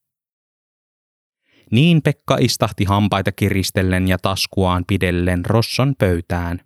Niin 1.71 2.03
Pekka 2.03 2.37
istahti 2.41 2.85
hampaita 2.85 3.33
kiristellen 3.33 4.09
ja 4.09 4.19
taskuaan 4.19 4.85
pidellen 4.87 5.47
Rosson 5.47 5.95
pöytään 5.99 6.61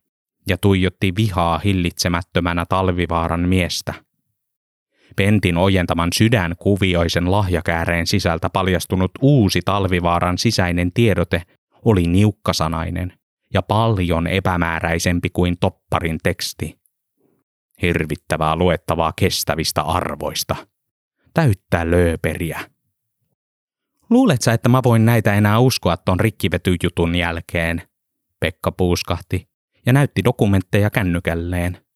ja 0.47 0.59
tuijotti 0.59 1.13
vihaa 1.17 1.59
hillitsemättömänä 1.59 2.67
talvivaaran 2.69 3.49
miestä. 3.49 3.95
Pentin 5.17 5.57
ojentaman 5.57 6.09
sydänkuvioisen 6.15 7.31
lahjakääreen 7.31 8.07
sisältä 8.07 8.51
paljastunut 8.51 9.11
uusi 9.21 9.61
talvivaaran 9.65 10.39
sisäinen 10.39 10.93
tiedote 10.93 11.43
oli 11.85 12.03
niukkasanainen 12.03 13.13
ja 13.55 13.63
paljon 13.63 14.27
epämääräisempi 14.27 15.31
kuin 15.31 15.59
topparin 15.61 16.19
teksti. 16.23 16.79
Hirvittävää 17.83 18.57
luettavaa 18.57 19.13
kestävistä 19.17 19.83
arvoista. 19.83 20.57
Täyttää 21.35 21.91
lööperiä. 21.91 22.61
Luulet 24.11 24.43
sä, 24.43 24.53
että 24.53 24.69
mä 24.69 24.81
voin 24.85 25.05
näitä 25.05 25.35
enää 25.35 25.59
uskoa 25.59 25.97
ton 25.97 26.21
rikkivetyjutun 26.21 27.15
jälkeen? 27.15 27.83
Pekka 28.41 28.73
puuskahti 28.73 29.56
ja 29.87 29.93
näytti 29.93 30.25
dokumentteja 30.25 30.91
kännykälleen. 30.91 31.87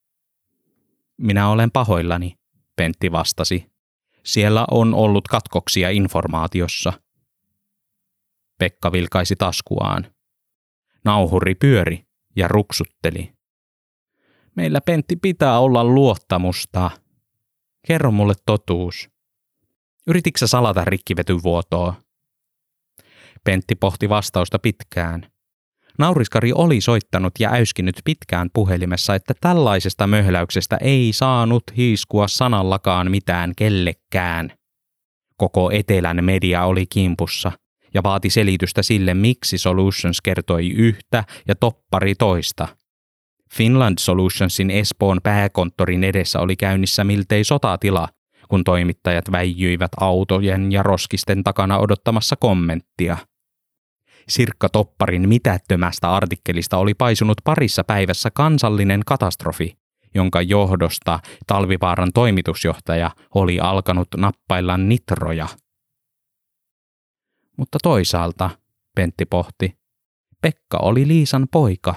Minä 1.18 1.48
olen 1.48 1.70
pahoillani, 1.70 2.38
Pentti 2.76 3.12
vastasi. 3.12 3.70
Siellä 4.24 4.64
on 4.70 4.94
ollut 4.94 5.28
katkoksia 5.28 5.90
informaatiossa. 5.90 6.92
Pekka 8.58 8.92
vilkaisi 8.92 9.36
taskuaan. 9.36 10.06
Nauhuri 11.04 11.54
pyöri 11.54 12.06
ja 12.36 12.48
ruksutteli. 12.48 13.32
Meillä 14.56 14.80
Pentti 14.80 15.16
pitää 15.16 15.58
olla 15.58 15.84
luottamusta. 15.84 16.90
Kerro 17.86 18.10
mulle 18.10 18.34
totuus. 18.46 19.10
Yrititkö 20.06 20.46
salata 20.46 20.84
rikkivetyvuotoa? 20.84 21.94
Pentti 23.44 23.74
pohti 23.74 24.08
vastausta 24.08 24.58
pitkään. 24.58 25.32
Nauriskari 26.00 26.52
oli 26.54 26.80
soittanut 26.80 27.32
ja 27.38 27.52
äyskinyt 27.52 28.00
pitkään 28.04 28.50
puhelimessa, 28.52 29.14
että 29.14 29.34
tällaisesta 29.40 30.06
möhläyksestä 30.06 30.78
ei 30.80 31.12
saanut 31.12 31.62
hiiskua 31.76 32.28
sanallakaan 32.28 33.10
mitään 33.10 33.52
kellekään. 33.56 34.52
Koko 35.36 35.70
etelän 35.70 36.24
media 36.24 36.64
oli 36.64 36.86
kimpussa 36.86 37.52
ja 37.94 38.02
vaati 38.02 38.30
selitystä 38.30 38.82
sille, 38.82 39.14
miksi 39.14 39.58
Solutions 39.58 40.20
kertoi 40.20 40.70
yhtä 40.70 41.24
ja 41.48 41.54
toppari 41.54 42.14
toista. 42.14 42.68
Finland 43.54 43.98
Solutionsin 43.98 44.70
Espoon 44.70 45.20
pääkonttorin 45.22 46.04
edessä 46.04 46.40
oli 46.40 46.56
käynnissä 46.56 47.04
miltei 47.04 47.44
sotatila, 47.44 48.08
kun 48.48 48.64
toimittajat 48.64 49.32
väijyivät 49.32 49.90
autojen 50.00 50.72
ja 50.72 50.82
roskisten 50.82 51.44
takana 51.44 51.78
odottamassa 51.78 52.36
kommenttia– 52.36 53.16
Sirkka 54.30 54.68
Topparin 54.68 55.28
mitättömästä 55.28 56.14
artikkelista 56.14 56.78
oli 56.78 56.94
paisunut 56.94 57.36
parissa 57.44 57.84
päivässä 57.84 58.30
kansallinen 58.30 59.00
katastrofi, 59.06 59.78
jonka 60.14 60.42
johdosta 60.42 61.20
Talvivaaran 61.46 62.10
toimitusjohtaja 62.14 63.10
oli 63.34 63.60
alkanut 63.60 64.08
nappailla 64.16 64.76
nitroja. 64.76 65.48
Mutta 67.56 67.78
toisaalta, 67.82 68.50
Pentti 68.94 69.26
pohti, 69.26 69.78
Pekka 70.42 70.78
oli 70.82 71.08
Liisan 71.08 71.46
poika 71.52 71.94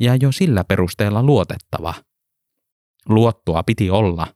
ja 0.00 0.16
jo 0.16 0.32
sillä 0.32 0.64
perusteella 0.64 1.22
luotettava. 1.22 1.94
Luottua 3.08 3.62
piti 3.62 3.90
olla. 3.90 4.26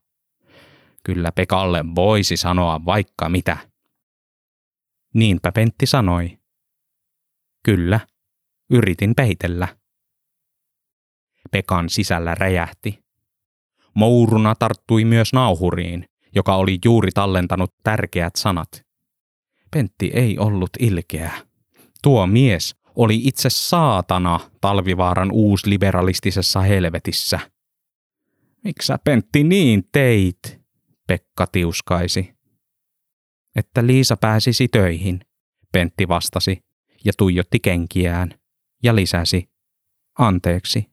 Kyllä 1.04 1.32
Pekalle 1.32 1.84
voisi 1.94 2.36
sanoa 2.36 2.84
vaikka 2.84 3.28
mitä. 3.28 3.56
Niinpä 5.14 5.52
Pentti 5.52 5.86
sanoi. 5.86 6.35
Kyllä, 7.66 8.00
yritin 8.70 9.14
peitellä. 9.14 9.68
Pekan 11.50 11.88
sisällä 11.88 12.34
räjähti. 12.34 13.04
Mouruna 13.94 14.54
tarttui 14.54 15.04
myös 15.04 15.32
nauhuriin, 15.32 16.04
joka 16.34 16.56
oli 16.56 16.78
juuri 16.84 17.10
tallentanut 17.12 17.74
tärkeät 17.82 18.36
sanat. 18.36 18.68
Pentti 19.70 20.10
ei 20.14 20.38
ollut 20.38 20.70
ilkeä. 20.78 21.32
Tuo 22.02 22.26
mies 22.26 22.76
oli 22.96 23.20
itse 23.24 23.50
saatana 23.50 24.40
talvivaaran 24.60 25.32
uusliberalistisessa 25.32 26.60
helvetissä. 26.60 27.40
Miksä 28.64 28.98
Pentti 29.04 29.44
niin 29.44 29.88
teit? 29.92 30.60
Pekka 31.06 31.46
tiuskaisi. 31.46 32.34
Että 33.56 33.86
Liisa 33.86 34.16
pääsisi 34.16 34.68
töihin, 34.68 35.20
Pentti 35.72 36.08
vastasi 36.08 36.66
ja 37.04 37.12
tuijotti 37.18 37.60
kenkiään 37.60 38.30
ja 38.82 38.94
lisäsi, 38.94 39.48
anteeksi. 40.18 40.90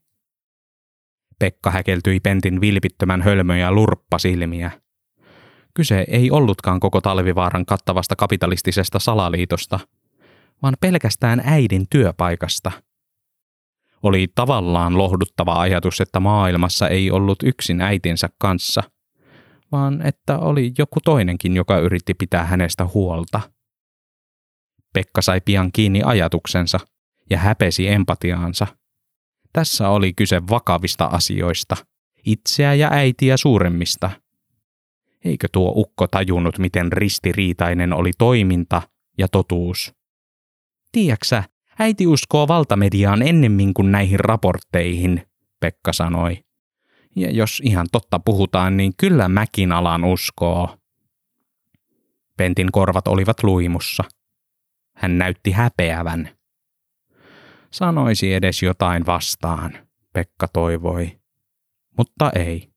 Pekka 1.39 1.72
häkeltyi 1.72 2.20
Pentin 2.20 2.62
vilpittömän 2.62 3.22
hölmöjä 3.22 3.72
lurppasilmiä. 3.72 4.72
Kyse 5.74 6.06
ei 6.08 6.32
ollutkaan 6.32 6.80
koko 6.80 7.02
talvivaaran 7.02 7.66
kattavasta 7.66 8.16
kapitalistisesta 8.16 9.00
salaliitosta, 9.00 9.80
vaan 10.62 10.74
pelkästään 10.82 11.42
äidin 11.46 11.86
työpaikasta. 11.89 12.72
Oli 14.04 14.28
tavallaan 14.36 14.98
lohduttava 14.98 15.62
ajatus, 15.62 16.02
että 16.02 16.20
maailmassa 16.20 16.88
ei 16.88 17.12
ollut 17.12 17.44
yksin 17.44 17.82
äitinsä 17.82 18.30
kanssa, 18.38 18.84
vaan 19.72 20.02
että 20.02 20.38
oli 20.38 20.72
joku 20.78 21.00
toinenkin, 21.04 21.56
joka 21.56 21.78
yritti 21.78 22.13
pitää 22.13 22.44
hänestä 22.44 22.88
huolta– 22.94 23.42
Pekka 24.93 25.21
sai 25.21 25.41
pian 25.41 25.71
kiinni 25.71 26.01
ajatuksensa 26.06 26.79
ja 27.29 27.38
häpesi 27.38 27.88
empatiaansa. 27.88 28.67
Tässä 29.53 29.89
oli 29.89 30.13
kyse 30.13 30.41
vakavista 30.49 31.06
asioista, 31.06 31.75
itseä 32.25 32.73
ja 32.73 32.89
äitiä 32.91 33.38
suuremmista. 33.38 34.10
Eikö 35.25 35.47
tuo 35.51 35.73
ukko 35.75 36.08
tajunnut, 36.08 36.58
miten 36.60 36.91
ristiriitainen 36.91 37.93
oli 37.93 38.12
toiminta 38.17 38.82
ja 39.17 39.27
totuus? 39.27 39.93
Tiedäksä, 40.91 41.43
äiti 41.79 42.08
uskoo 42.08 42.47
valtamediaan 42.47 43.21
ennemmin 43.21 43.73
kuin 43.73 43.91
näihin 43.91 44.19
raportteihin, 44.19 45.27
Pekka 45.60 45.93
sanoi. 45.93 46.43
Ja 47.15 47.32
jos 47.32 47.62
ihan 47.65 47.88
totta 47.91 48.19
puhutaan, 48.19 48.77
niin 48.77 48.93
kyllä 48.97 49.29
mäkin 49.29 49.71
alan 49.71 50.03
uskoo. 50.03 50.77
Pentin 52.38 52.71
korvat 52.71 53.08
olivat 53.08 53.43
luimussa– 53.43 54.03
hän 55.04 55.18
näytti 55.18 55.52
häpeävän. 55.52 56.30
Sanoisi 57.72 58.34
edes 58.34 58.63
jotain 58.63 59.06
vastaan, 59.06 59.88
Pekka 60.13 60.48
toivoi. 60.48 61.20
Mutta 61.98 62.32
ei. 62.36 62.70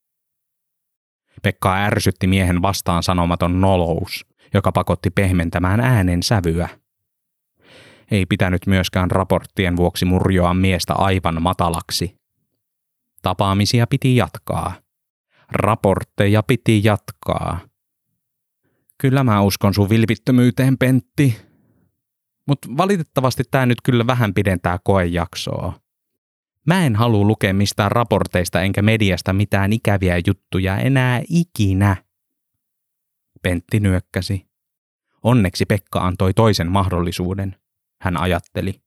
Pekka 1.42 1.74
ärsytti 1.74 2.26
miehen 2.26 2.62
vastaan 2.62 3.02
sanomaton 3.02 3.60
nolous, 3.60 4.26
joka 4.54 4.72
pakotti 4.72 5.10
pehmentämään 5.10 5.80
äänen 5.80 6.22
sävyä. 6.22 6.68
Ei 8.10 8.26
pitänyt 8.26 8.66
myöskään 8.66 9.10
raporttien 9.10 9.76
vuoksi 9.76 10.04
murjoa 10.04 10.54
miestä 10.54 10.94
aivan 10.94 11.42
matalaksi. 11.42 12.16
Tapaamisia 13.22 13.86
piti 13.86 14.16
jatkaa. 14.16 14.74
Raportteja 15.52 16.42
piti 16.42 16.84
jatkaa. 16.84 17.60
Kyllä 18.98 19.24
mä 19.24 19.42
uskon 19.42 19.74
sun 19.74 19.90
vilpittömyyteen, 19.90 20.78
Pentti, 20.78 21.45
mutta 22.46 22.68
valitettavasti 22.76 23.42
tämä 23.50 23.66
nyt 23.66 23.78
kyllä 23.84 24.06
vähän 24.06 24.34
pidentää 24.34 24.78
koejaksoa. 24.84 25.80
Mä 26.66 26.86
en 26.86 26.96
halua 26.96 27.24
lukea 27.24 27.54
mistään 27.54 27.92
raporteista 27.92 28.62
enkä 28.62 28.82
mediasta 28.82 29.32
mitään 29.32 29.72
ikäviä 29.72 30.20
juttuja 30.26 30.76
enää 30.76 31.22
ikinä. 31.28 31.96
Pentti 33.42 33.80
nyökkäsi. 33.80 34.46
Onneksi 35.22 35.66
Pekka 35.66 36.00
antoi 36.06 36.34
toisen 36.34 36.70
mahdollisuuden, 36.70 37.56
hän 38.00 38.16
ajatteli. 38.16 38.80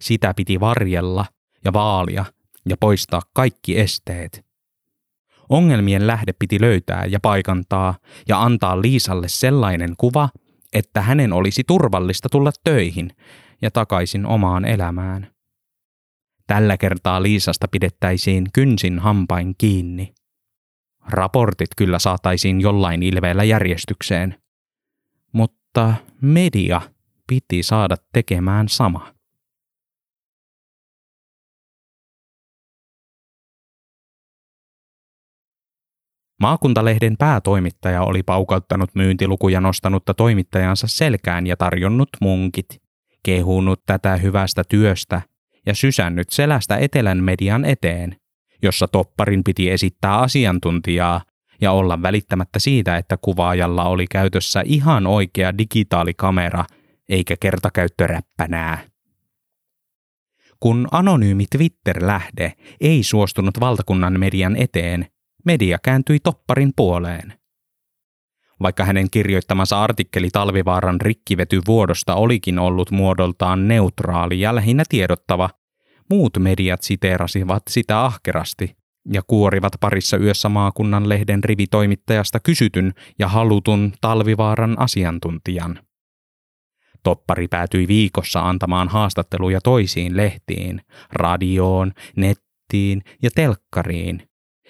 Sitä 0.00 0.34
piti 0.34 0.60
varjella 0.60 1.26
ja 1.64 1.72
vaalia 1.72 2.24
ja 2.68 2.76
poistaa 2.80 3.22
kaikki 3.32 3.78
esteet. 3.78 4.48
Ongelmien 5.48 6.06
lähde 6.06 6.32
piti 6.38 6.60
löytää 6.60 7.04
ja 7.04 7.20
paikantaa 7.20 7.94
ja 8.28 8.42
antaa 8.42 8.82
Liisalle 8.82 9.28
sellainen 9.28 9.94
kuva, 9.98 10.28
että 10.72 11.02
hänen 11.02 11.32
olisi 11.32 11.64
turvallista 11.64 12.28
tulla 12.28 12.50
töihin 12.64 13.10
ja 13.62 13.70
takaisin 13.70 14.26
omaan 14.26 14.64
elämään. 14.64 15.30
Tällä 16.46 16.76
kertaa 16.76 17.22
Liisasta 17.22 17.68
pidettäisiin 17.68 18.46
kynsin 18.52 18.98
hampain 18.98 19.54
kiinni. 19.58 20.14
Raportit 21.08 21.70
kyllä 21.76 21.98
saataisiin 21.98 22.60
jollain 22.60 23.02
ilveellä 23.02 23.44
järjestykseen, 23.44 24.34
mutta 25.32 25.94
media 26.20 26.80
piti 27.26 27.62
saada 27.62 27.96
tekemään 28.12 28.68
sama. 28.68 29.17
Maakuntalehden 36.40 37.16
päätoimittaja 37.16 38.02
oli 38.02 38.22
paukauttanut 38.22 38.90
myyntilukuja 38.94 39.60
nostanutta 39.60 40.14
toimittajansa 40.14 40.86
selkään 40.86 41.46
ja 41.46 41.56
tarjonnut 41.56 42.08
munkit, 42.20 42.82
kehunut 43.22 43.82
tätä 43.86 44.16
hyvästä 44.16 44.62
työstä 44.68 45.22
ja 45.66 45.74
sysännyt 45.74 46.30
selästä 46.30 46.76
etelän 46.76 47.24
median 47.24 47.64
eteen, 47.64 48.16
jossa 48.62 48.88
topparin 48.88 49.44
piti 49.44 49.70
esittää 49.70 50.18
asiantuntijaa 50.18 51.22
ja 51.60 51.72
olla 51.72 52.02
välittämättä 52.02 52.58
siitä, 52.58 52.96
että 52.96 53.16
kuvaajalla 53.16 53.84
oli 53.84 54.06
käytössä 54.10 54.62
ihan 54.64 55.06
oikea 55.06 55.58
digitaalikamera 55.58 56.64
eikä 57.08 57.36
kertakäyttöräppänää. 57.40 58.78
Kun 60.60 60.88
anonyymi 60.90 61.44
Twitter-lähde 61.56 62.52
ei 62.80 63.02
suostunut 63.02 63.60
valtakunnan 63.60 64.20
median 64.20 64.56
eteen, 64.56 65.06
media 65.44 65.78
kääntyi 65.82 66.18
topparin 66.20 66.72
puoleen. 66.76 67.38
Vaikka 68.62 68.84
hänen 68.84 69.10
kirjoittamansa 69.10 69.82
artikkeli 69.82 70.28
Talvivaaran 70.30 71.00
rikkivetyvuodosta 71.00 72.14
olikin 72.14 72.58
ollut 72.58 72.90
muodoltaan 72.90 73.68
neutraali 73.68 74.40
ja 74.40 74.54
lähinnä 74.54 74.82
tiedottava, 74.88 75.50
muut 76.10 76.32
mediat 76.38 76.82
siteerasivat 76.82 77.62
sitä 77.70 78.04
ahkerasti 78.04 78.76
ja 79.12 79.22
kuorivat 79.26 79.72
parissa 79.80 80.16
yössä 80.16 80.48
maakunnan 80.48 81.08
lehden 81.08 81.44
rivitoimittajasta 81.44 82.40
kysytyn 82.40 82.92
ja 83.18 83.28
halutun 83.28 83.92
Talvivaaran 84.00 84.78
asiantuntijan. 84.78 85.80
Toppari 87.02 87.48
päätyi 87.48 87.88
viikossa 87.88 88.48
antamaan 88.48 88.88
haastatteluja 88.88 89.60
toisiin 89.60 90.16
lehtiin, 90.16 90.80
radioon, 91.12 91.92
nettiin 92.16 93.02
ja 93.22 93.30
telkkariin, 93.34 94.27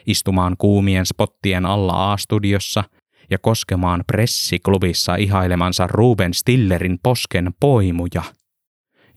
istumaan 0.09 0.57
kuumien 0.59 1.07
spottien 1.07 1.67
alla 1.67 2.13
A-studiossa 2.13 2.85
ja 3.31 3.39
koskemaan 3.39 4.05
pressiklubissa 4.07 5.15
ihailemansa 5.15 5.87
Ruben 5.87 6.35
Stillerin 6.35 6.99
posken 7.03 7.55
poimuja. 7.61 8.23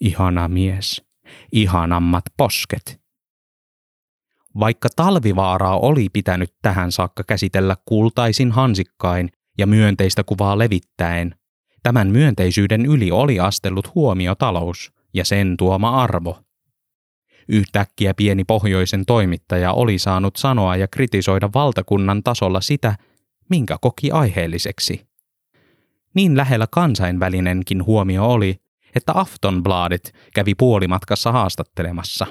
Ihana 0.01 0.47
mies, 0.47 1.04
ihanammat 1.51 2.23
posket. 2.38 3.01
Vaikka 4.60 4.89
talvivaaraa 4.95 5.80
oli 5.80 6.08
pitänyt 6.13 6.54
tähän 6.62 6.91
saakka 6.91 7.23
käsitellä 7.23 7.75
kultaisin 7.86 8.51
hansikkain 8.51 9.30
ja 9.58 9.67
myönteistä 9.67 10.23
kuvaa 10.23 10.58
levittäen, 10.58 11.36
tämän 11.84 12.08
myönteisyyden 12.08 12.86
yli 12.86 13.12
oli 13.12 13.39
astellut 13.39 13.95
huomiotalous 13.95 14.91
ja 15.13 15.25
sen 15.25 15.58
tuoma 15.58 16.04
arvo– 16.04 16.39
Yhtäkkiä 17.47 18.13
pieni 18.13 18.43
pohjoisen 18.43 19.06
toimittaja 19.06 19.73
oli 19.73 19.97
saanut 19.97 20.36
sanoa 20.36 20.75
ja 20.75 20.88
kritisoida 20.88 21.49
valtakunnan 21.54 22.23
tasolla 22.23 22.62
sitä, 22.62 22.95
minkä 23.49 23.77
koki 23.82 24.12
aiheelliseksi. 24.12 25.08
Niin 26.15 26.38
lähellä 26.38 26.67
kansainvälinenkin 26.71 27.86
huomio 27.86 28.25
oli, 28.25 28.56
että 28.95 29.12
Aftonbladet 29.15 30.13
kävi 30.36 30.56
puolimatkassa 30.56 31.32
haastattelemassa. 31.32 32.27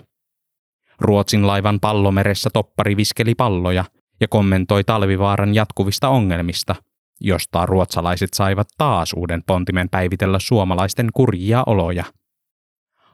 Ruotsin 1.01 1.47
laivan 1.47 1.81
pallomeressä 1.81 2.51
toppari 2.53 2.97
viskeli 2.97 3.35
palloja 3.35 3.85
ja 4.21 4.29
kommentoi 4.29 4.85
talvivaaran 4.85 5.55
jatkuvista 5.55 6.09
ongelmista, 6.09 6.75
josta 7.21 7.67
ruotsalaiset 7.67 8.35
saivat 8.35 8.69
taas 8.79 9.13
uuden 9.13 9.43
pontimen 9.47 9.89
päivitellä 9.89 10.39
suomalaisten 10.39 11.09
kurjia 11.15 11.63
oloja– 11.67 12.05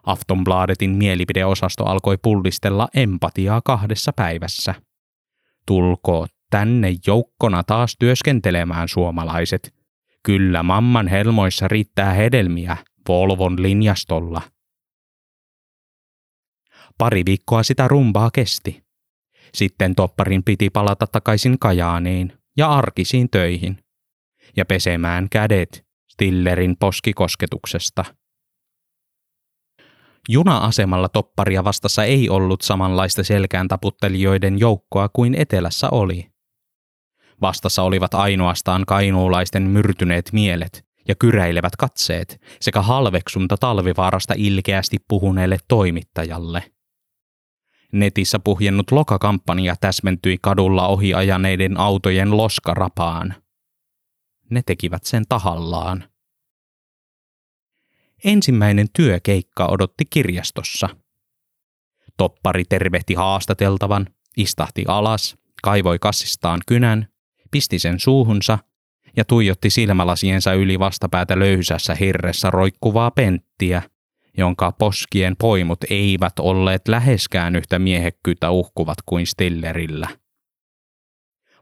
Aftonbladetin 0.06 0.90
mielipideosasto 0.90 1.84
alkoi 1.84 2.18
pullistella 2.22 2.88
empatiaa 2.94 3.60
kahdessa 3.64 4.12
päivässä. 4.12 4.74
Tulkoo 5.66 6.26
tänne 6.50 6.94
joukkona 7.06 7.62
taas 7.62 7.96
työskentelemään 7.98 8.88
suomalaiset. 8.88 9.74
Kyllä 10.22 10.62
mamman 10.62 11.08
helmoissa 11.08 11.68
riittää 11.68 12.12
hedelmiä 12.12 12.76
Volvon 13.08 13.62
linjastolla. 13.62 14.42
Pari 16.98 17.22
viikkoa 17.26 17.62
sitä 17.62 17.88
rumbaa 17.88 18.30
kesti. 18.30 18.86
Sitten 19.54 19.94
topparin 19.94 20.44
piti 20.44 20.70
palata 20.70 21.06
takaisin 21.06 21.58
Kajaaniin 21.58 22.32
ja 22.56 22.70
arkisiin 22.70 23.30
töihin 23.30 23.78
ja 24.56 24.64
pesemään 24.64 25.28
kädet 25.30 25.86
Stillerin 26.12 26.76
poskikosketuksesta. 26.80 28.04
Juna-asemalla 30.28 31.08
topparia 31.08 31.64
vastassa 31.64 32.04
ei 32.04 32.28
ollut 32.28 32.62
samanlaista 32.62 33.24
selkään 33.24 33.68
taputtelijoiden 33.68 34.58
joukkoa 34.58 35.08
kuin 35.12 35.34
etelässä 35.34 35.88
oli. 35.90 36.30
Vastassa 37.40 37.82
olivat 37.82 38.14
ainoastaan 38.14 38.84
kainuulaisten 38.86 39.62
myrtyneet 39.62 40.32
mielet 40.32 40.86
ja 41.08 41.14
kyräilevät 41.14 41.76
katseet 41.76 42.40
sekä 42.60 42.82
halveksunta 42.82 43.56
talvivaarasta 43.56 44.34
ilkeästi 44.36 44.96
puhuneelle 45.08 45.58
toimittajalle. 45.68 46.72
Netissä 47.92 48.38
puhjennut 48.38 48.90
lokakampanja 48.90 49.76
täsmentyi 49.80 50.38
kadulla 50.42 50.86
ohi 50.86 51.14
ajaneiden 51.14 51.80
autojen 51.80 52.36
loskarapaan. 52.36 53.34
Ne 54.50 54.62
tekivät 54.66 55.04
sen 55.04 55.24
tahallaan. 55.28 56.04
Ensimmäinen 58.26 58.86
työkeikka 58.96 59.66
odotti 59.66 60.04
kirjastossa. 60.10 60.88
Toppari 62.16 62.64
tervehti 62.64 63.14
haastateltavan, 63.14 64.06
istahti 64.36 64.84
alas, 64.88 65.36
kaivoi 65.62 65.98
kassistaan 65.98 66.60
kynän, 66.66 67.06
pisti 67.50 67.78
sen 67.78 68.00
suuhunsa 68.00 68.58
ja 69.16 69.24
tuijotti 69.24 69.70
silmälasiensa 69.70 70.52
yli 70.52 70.78
vastapäätä 70.78 71.38
löysässä 71.38 71.94
hirressä 71.94 72.50
roikkuvaa 72.50 73.10
penttiä, 73.10 73.82
jonka 74.38 74.72
poskien 74.72 75.36
poimut 75.36 75.78
eivät 75.90 76.38
olleet 76.38 76.88
läheskään 76.88 77.56
yhtä 77.56 77.78
miehekkyyttä 77.78 78.50
uhkuvat 78.50 78.98
kuin 79.06 79.26
Stillerillä. 79.26 80.08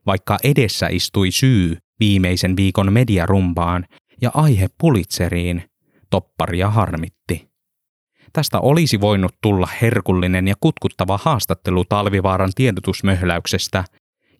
Vaikka 0.07 0.39
edessä 0.45 0.89
istui 0.89 1.31
syy 1.31 1.77
viimeisen 2.01 2.57
viikon 2.57 2.93
mediarumpaan 2.93 3.87
ja 4.21 4.31
aihe 4.35 4.67
Pulitzeriin, 4.79 5.74
topparia 6.15 6.71
harmitti. 6.71 7.49
Tästä 8.33 8.61
olisi 8.61 9.01
voinut 9.01 9.35
tulla 9.43 9.69
herkullinen 9.83 10.49
ja 10.49 10.55
kutkuttava 10.61 11.19
haastattelu 11.23 11.85
Talvivaaran 11.85 12.53
tiedotusmöhläyksestä, 12.55 13.85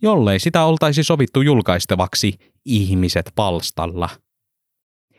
jollei 0.03 0.39
sitä 0.39 0.65
oltaisi 0.65 1.05
sovittu 1.05 1.41
julkaistavaksi 1.41 2.33
Ihmiset 2.65 3.33
palstalla. 3.35 4.09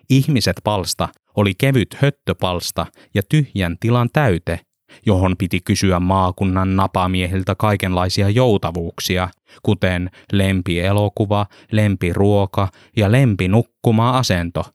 Ihmiset 0.09 0.55
palsta 0.63 1.09
oli 1.35 1.53
kevyt 1.57 1.97
höttöpalsta 2.01 2.85
ja 3.13 3.21
tyhjän 3.29 3.77
tilan 3.79 4.09
täyte, 4.13 4.59
johon 5.05 5.35
piti 5.37 5.59
kysyä 5.61 5.99
maakunnan 5.99 6.75
napamiehiltä 6.75 7.55
kaikenlaisia 7.55 8.29
joutavuuksia, 8.29 9.29
kuten 9.63 10.11
lempielokuva, 10.31 11.45
lempiruoka 11.71 12.67
ja 12.97 13.11
lempinukkuma 13.11 14.17
asento– 14.17 14.63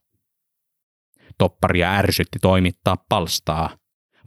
Topparia 1.41 1.93
ärsytti 1.93 2.39
toimittaa 2.43 2.97
palstaa, 3.09 3.71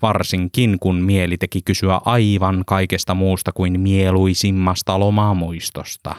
varsinkin 0.02 0.78
kun 0.80 0.95
mieli 0.95 1.38
teki 1.38 1.62
kysyä 1.62 2.02
aivan 2.06 2.63
kaikesta 2.67 3.13
muusta 3.13 3.52
kuin 3.52 3.80
mieluisimmasta 3.80 4.99
lomaamuistosta. 4.99 6.15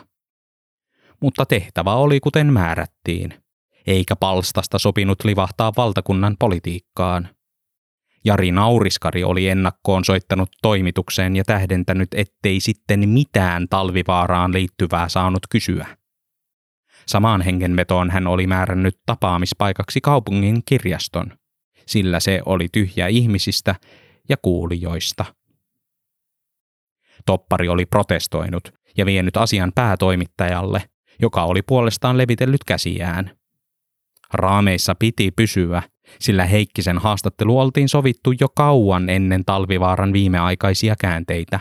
Mutta 1.21 1.47
tehtävä 1.47 1.95
oli 1.95 2.21
kuten 2.21 2.53
määrättiin, 2.53 3.35
eikä 3.87 4.17
palstasta 4.17 4.79
sopinut 4.79 5.25
livahtaa 5.25 5.73
valtakunnan 5.77 6.37
politiikkaan. 6.39 7.29
Jari 8.25 8.53
Nauriskari 8.53 9.25
oli 9.25 9.49
ennakkoon 9.49 10.05
soittanut 10.05 10.49
toimitukseen 10.63 11.37
ja 11.37 11.45
tähdentänyt, 11.45 12.09
ettei 12.15 12.61
sitten 12.61 13.09
mitään 13.09 13.69
talvivaaraan 13.69 14.53
liittyvää 14.53 15.09
saanut 15.09 15.43
kysyä. 15.51 16.04
Samaan 17.07 17.43
hengenvetoon 17.43 18.11
hän 18.11 18.27
oli 18.27 18.47
määrännyt 18.47 18.99
tapaamispaikaksi 19.07 20.01
kaupungin 20.01 20.63
kirjaston, 20.67 21.27
sillä 21.87 22.21
se 22.21 22.41
oli 22.47 22.69
tyhjä 22.73 23.07
ihmisistä 23.07 23.75
ja 24.29 24.37
kuulijoista. 24.37 25.25
Toppari 27.27 27.69
oli 27.69 27.87
protestoinut 27.87 28.73
ja 28.97 29.07
vienyt 29.07 29.37
asian 29.37 29.73
päätoimittajalle, 29.75 30.83
joka 31.21 31.45
oli 31.45 31.63
puolestaan 31.63 32.19
levitellyt 32.19 32.65
käsiään. 32.65 33.31
Raameissa 34.33 34.95
piti 34.95 35.31
pysyä, 35.31 35.83
sillä 36.21 36.45
Heikkisen 36.45 36.99
haastattelu 36.99 37.59
oltiin 37.59 37.89
sovittu 37.89 38.33
jo 38.41 38.49
kauan 38.49 39.11
ennen 39.11 39.45
talvivaaran 39.45 40.13
viimeaikaisia 40.13 40.95
käänteitä. 41.01 41.61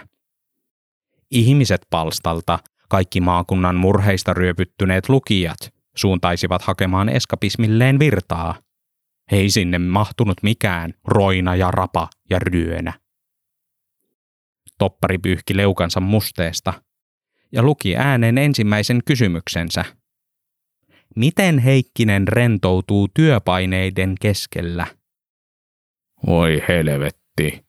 Ihmiset 1.31 1.81
palstalta, 1.89 2.59
kaikki 2.93 3.21
maakunnan 3.21 3.75
murheista 3.75 4.33
ryöpyttyneet 4.33 5.09
lukijat, 5.09 5.73
suuntaisivat 5.95 6.61
hakemaan 6.61 7.09
eskapismilleen 7.09 7.99
virtaa. 7.99 8.55
Ei 9.31 9.49
sinne 9.49 9.77
mahtunut 9.77 10.43
mikään 10.43 10.93
roina 11.07 11.55
ja 11.55 11.71
rapa 11.71 12.09
ja 12.29 12.39
ryönä. 12.39 12.93
Toppari 14.77 15.17
pyyhki 15.17 15.57
leukansa 15.57 15.99
musteesta 15.99 16.73
ja 17.51 17.63
luki 17.63 17.97
ääneen 17.97 18.37
ensimmäisen 18.37 19.01
kysymyksensä. 19.05 19.85
Miten 21.15 21.59
Heikkinen 21.59 22.27
rentoutuu 22.27 23.07
työpaineiden 23.13 24.15
keskellä? 24.21 24.87
Voi 26.27 26.63
helvetti, 26.67 27.65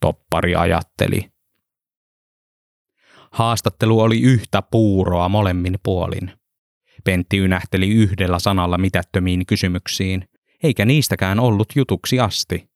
Toppari 0.00 0.54
ajatteli. 0.54 1.33
Haastattelu 3.34 4.00
oli 4.00 4.20
yhtä 4.20 4.62
puuroa 4.62 5.28
molemmin 5.28 5.78
puolin. 5.82 6.30
Pentti 7.04 7.38
ynähteli 7.38 7.88
yhdellä 7.88 8.38
sanalla 8.38 8.78
mitättömiin 8.78 9.46
kysymyksiin, 9.46 10.28
eikä 10.62 10.84
niistäkään 10.84 11.40
ollut 11.40 11.68
jutuksi 11.74 12.20
asti. 12.20 12.68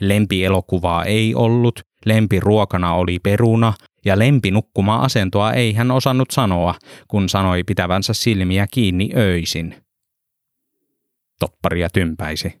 Lempielokuvaa 0.00 1.04
ei 1.04 1.34
ollut, 1.34 1.80
lempiruokana 2.04 2.94
oli 2.94 3.18
peruna 3.18 3.72
ja 4.04 4.18
lempinukkumaa 4.18 5.04
asentoa 5.04 5.52
ei 5.52 5.72
hän 5.72 5.90
osannut 5.90 6.30
sanoa, 6.30 6.74
kun 7.08 7.28
sanoi 7.28 7.64
pitävänsä 7.64 8.14
silmiä 8.14 8.66
kiinni 8.70 9.10
öisin. 9.16 9.74
Topparia 11.40 11.90
tympäisi. 11.90 12.60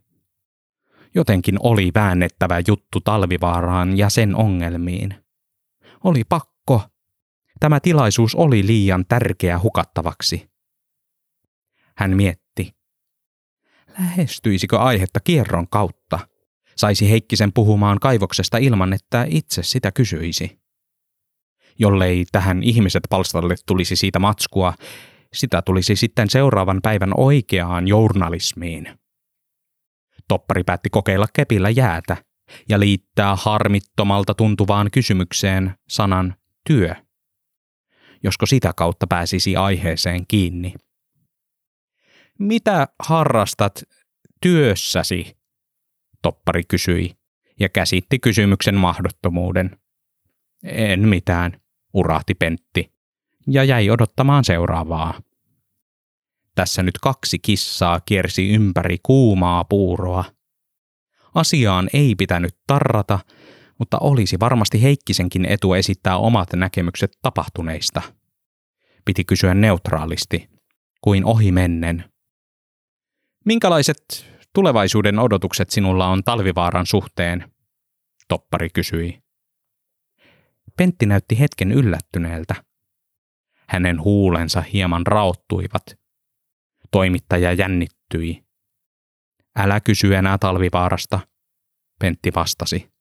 Jotenkin 1.14 1.56
oli 1.62 1.90
väännettävä 1.94 2.62
juttu 2.68 3.00
talvivaaraan 3.00 3.98
ja 3.98 4.10
sen 4.10 4.34
ongelmiin. 4.36 5.14
Oli 6.04 6.24
pakko. 6.28 6.55
Tämä 7.60 7.80
tilaisuus 7.80 8.34
oli 8.34 8.66
liian 8.66 9.04
tärkeä 9.08 9.58
hukattavaksi. 9.58 10.50
Hän 11.96 12.16
mietti. 12.16 12.76
Lähestyisikö 13.98 14.78
aihetta 14.78 15.20
kierron 15.20 15.68
kautta? 15.68 16.18
Saisi 16.76 17.10
Heikkisen 17.10 17.52
puhumaan 17.52 17.98
kaivoksesta 18.00 18.58
ilman, 18.58 18.92
että 18.92 19.26
itse 19.28 19.62
sitä 19.62 19.92
kysyisi. 19.92 20.58
Jollei 21.78 22.24
tähän 22.32 22.62
ihmiset 22.62 23.02
palstalle 23.10 23.54
tulisi 23.66 23.96
siitä 23.96 24.18
matskua, 24.18 24.74
sitä 25.32 25.62
tulisi 25.62 25.96
sitten 25.96 26.30
seuraavan 26.30 26.80
päivän 26.82 27.10
oikeaan 27.16 27.88
journalismiin. 27.88 28.98
Toppari 30.28 30.64
päätti 30.64 30.90
kokeilla 30.90 31.26
kepillä 31.32 31.70
jäätä 31.70 32.16
ja 32.68 32.80
liittää 32.80 33.36
harmittomalta 33.36 34.34
tuntuvaan 34.34 34.90
kysymykseen 34.90 35.74
sanan 35.88 36.34
työ. 36.68 37.05
Josko 38.26 38.46
sitä 38.46 38.72
kautta 38.76 39.06
pääsisi 39.06 39.56
aiheeseen 39.56 40.26
kiinni. 40.28 40.74
Mitä 42.38 42.88
harrastat 42.98 43.82
työssäsi? 44.40 45.36
Toppari 46.22 46.62
kysyi 46.68 47.16
ja 47.60 47.68
käsitti 47.68 48.18
kysymyksen 48.18 48.74
mahdottomuuden. 48.74 49.78
En 50.64 51.08
mitään, 51.08 51.60
urahti 51.94 52.34
Pentti 52.34 52.92
ja 53.46 53.64
jäi 53.64 53.90
odottamaan 53.90 54.44
seuraavaa. 54.44 55.20
Tässä 56.54 56.82
nyt 56.82 56.98
kaksi 56.98 57.38
kissaa 57.38 58.00
kiersi 58.00 58.48
ympäri 58.48 58.96
kuumaa 59.02 59.64
puuroa. 59.64 60.24
Asiaan 61.34 61.90
ei 61.92 62.14
pitänyt 62.14 62.56
tarrata, 62.66 63.18
mutta 63.78 63.98
olisi 64.00 64.40
varmasti 64.40 64.82
Heikkisenkin 64.82 65.44
etu 65.44 65.74
esittää 65.74 66.16
omat 66.16 66.52
näkemykset 66.52 67.18
tapahtuneista. 67.22 68.02
Piti 69.04 69.24
kysyä 69.24 69.54
neutraalisti, 69.54 70.50
kuin 71.00 71.24
ohi 71.24 71.52
mennen. 71.52 72.04
Minkälaiset 73.44 74.26
tulevaisuuden 74.54 75.18
odotukset 75.18 75.70
sinulla 75.70 76.06
on 76.06 76.24
talvivaaran 76.24 76.86
suhteen? 76.86 77.52
Toppari 78.28 78.68
kysyi. 78.70 79.22
Pentti 80.76 81.06
näytti 81.06 81.38
hetken 81.38 81.72
yllättyneeltä. 81.72 82.54
Hänen 83.68 84.00
huulensa 84.00 84.60
hieman 84.60 85.06
raottuivat. 85.06 85.82
Toimittaja 86.90 87.52
jännittyi. 87.52 88.46
Älä 89.56 89.80
kysy 89.80 90.14
enää 90.14 90.38
talvivaarasta, 90.38 91.20
Pentti 91.98 92.30
vastasi. 92.34 92.95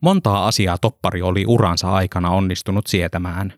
Montaa 0.00 0.46
asiaa 0.46 0.78
toppari 0.78 1.22
oli 1.22 1.44
uransa 1.46 1.92
aikana 1.92 2.30
onnistunut 2.30 2.86
sietämään. 2.86 3.52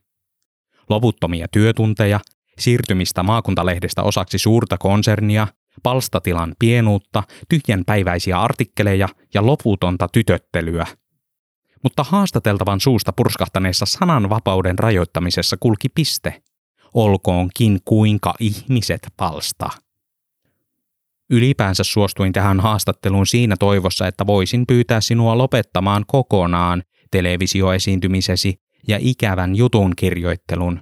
Loputtomia 0.88 1.46
työtunteja, 1.52 2.20
siirtymistä 2.58 3.22
maakuntalehdestä 3.22 4.02
osaksi 4.02 4.38
suurta 4.38 4.78
konsernia, 4.78 5.48
palstatilan 5.82 6.54
pienuutta, 6.58 7.22
tyhjänpäiväisiä 7.48 8.40
artikkeleja 8.40 9.08
ja 9.34 9.46
loputonta 9.46 10.08
tytöttelyä– 10.12 10.86
mutta 11.86 12.04
haastateltavan 12.04 12.80
suusta 12.80 13.12
purskahtaneessa 13.12 13.86
sananvapauden 13.86 14.78
rajoittamisessa 14.78 15.56
kulki 15.60 15.88
piste. 15.88 16.42
Olkoonkin 16.94 17.78
kuinka 17.84 18.34
ihmiset 18.40 19.06
palsta. 19.16 19.70
Ylipäänsä 21.30 21.84
suostuin 21.84 22.32
tähän 22.32 22.60
haastatteluun 22.60 23.26
siinä 23.26 23.56
toivossa, 23.56 24.06
että 24.06 24.26
voisin 24.26 24.66
pyytää 24.66 25.00
sinua 25.00 25.38
lopettamaan 25.38 26.04
kokonaan 26.06 26.82
televisioesiintymisesi 27.10 28.54
ja 28.88 28.98
ikävän 29.00 29.56
jutun 29.56 29.92
kirjoittelun, 29.96 30.80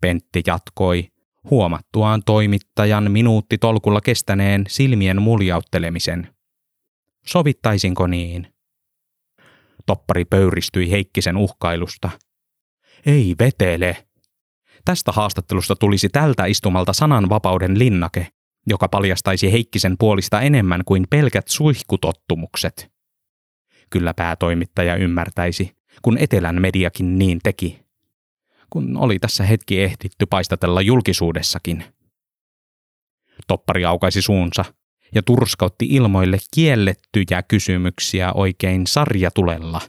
Pentti 0.00 0.42
jatkoi, 0.46 1.08
huomattuaan 1.50 2.22
toimittajan 2.26 3.10
minuutti 3.10 3.58
tolkulla 3.58 4.00
kestäneen 4.00 4.64
silmien 4.68 5.22
muljauttelemisen. 5.22 6.34
Sovittaisinko 7.26 8.06
niin? 8.06 8.54
Toppari 9.86 10.24
pöyristyi 10.24 10.90
Heikkisen 10.90 11.36
uhkailusta. 11.36 12.10
Ei 13.06 13.34
vetele. 13.38 14.06
Tästä 14.84 15.12
haastattelusta 15.12 15.76
tulisi 15.76 16.08
tältä 16.08 16.44
istumalta 16.46 16.92
sananvapauden 16.92 17.78
linnake, 17.78 18.28
joka 18.66 18.88
paljastaisi 18.88 19.52
Heikkisen 19.52 19.96
puolista 19.98 20.40
enemmän 20.40 20.82
kuin 20.86 21.06
pelkät 21.10 21.48
suihkutottumukset. 21.48 22.92
Kyllä 23.90 24.14
päätoimittaja 24.14 24.96
ymmärtäisi, 24.96 25.76
kun 26.02 26.18
etelän 26.18 26.60
mediakin 26.60 27.18
niin 27.18 27.40
teki. 27.42 27.82
Kun 28.70 28.96
oli 28.96 29.18
tässä 29.18 29.44
hetki 29.44 29.82
ehtitty 29.82 30.26
paistatella 30.26 30.80
julkisuudessakin. 30.80 31.84
Toppari 33.46 33.84
aukaisi 33.84 34.22
suunsa 34.22 34.64
ja 35.14 35.22
turskautti 35.22 35.86
ilmoille 35.86 36.38
kiellettyjä 36.54 37.42
kysymyksiä 37.48 38.32
oikein 38.32 38.86
sarjatulella. 38.86 39.80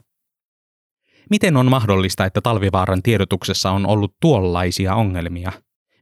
Miten 1.29 1.57
on 1.57 1.69
mahdollista, 1.69 2.25
että 2.25 2.41
Talvivaaran 2.41 3.03
tiedotuksessa 3.03 3.71
on 3.71 3.85
ollut 3.85 4.15
tuollaisia 4.21 4.95
ongelmia? 4.95 5.51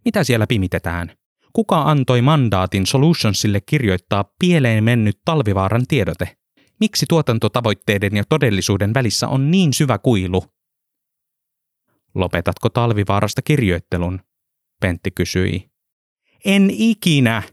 Mitä 0.06 0.24
siellä 0.24 0.48
pimitetään? 0.48 1.12
Kuka 1.54 1.82
antoi 1.82 2.22
mandaatin 2.22 2.86
Solutionsille 2.86 3.62
kirjoittaa 3.62 4.26
pieleen 4.40 4.84
mennyt 4.84 5.20
Talvivaaran 5.26 5.88
tiedote? 5.88 6.38
Miksi 6.80 7.06
tuotantotavoitteiden 7.10 8.16
ja 8.16 8.24
todellisuuden 8.30 8.94
välissä 8.94 9.28
on 9.28 9.52
niin 9.52 9.74
syvä 9.74 9.98
kuilu? 9.98 10.44
Lopetatko 12.16 12.70
Talvivaarasta 12.70 13.42
kirjoittelun? 13.42 14.20
Pentti 14.82 15.12
kysyi. 15.12 15.70
En 16.46 16.70
ikinä, 16.70 17.44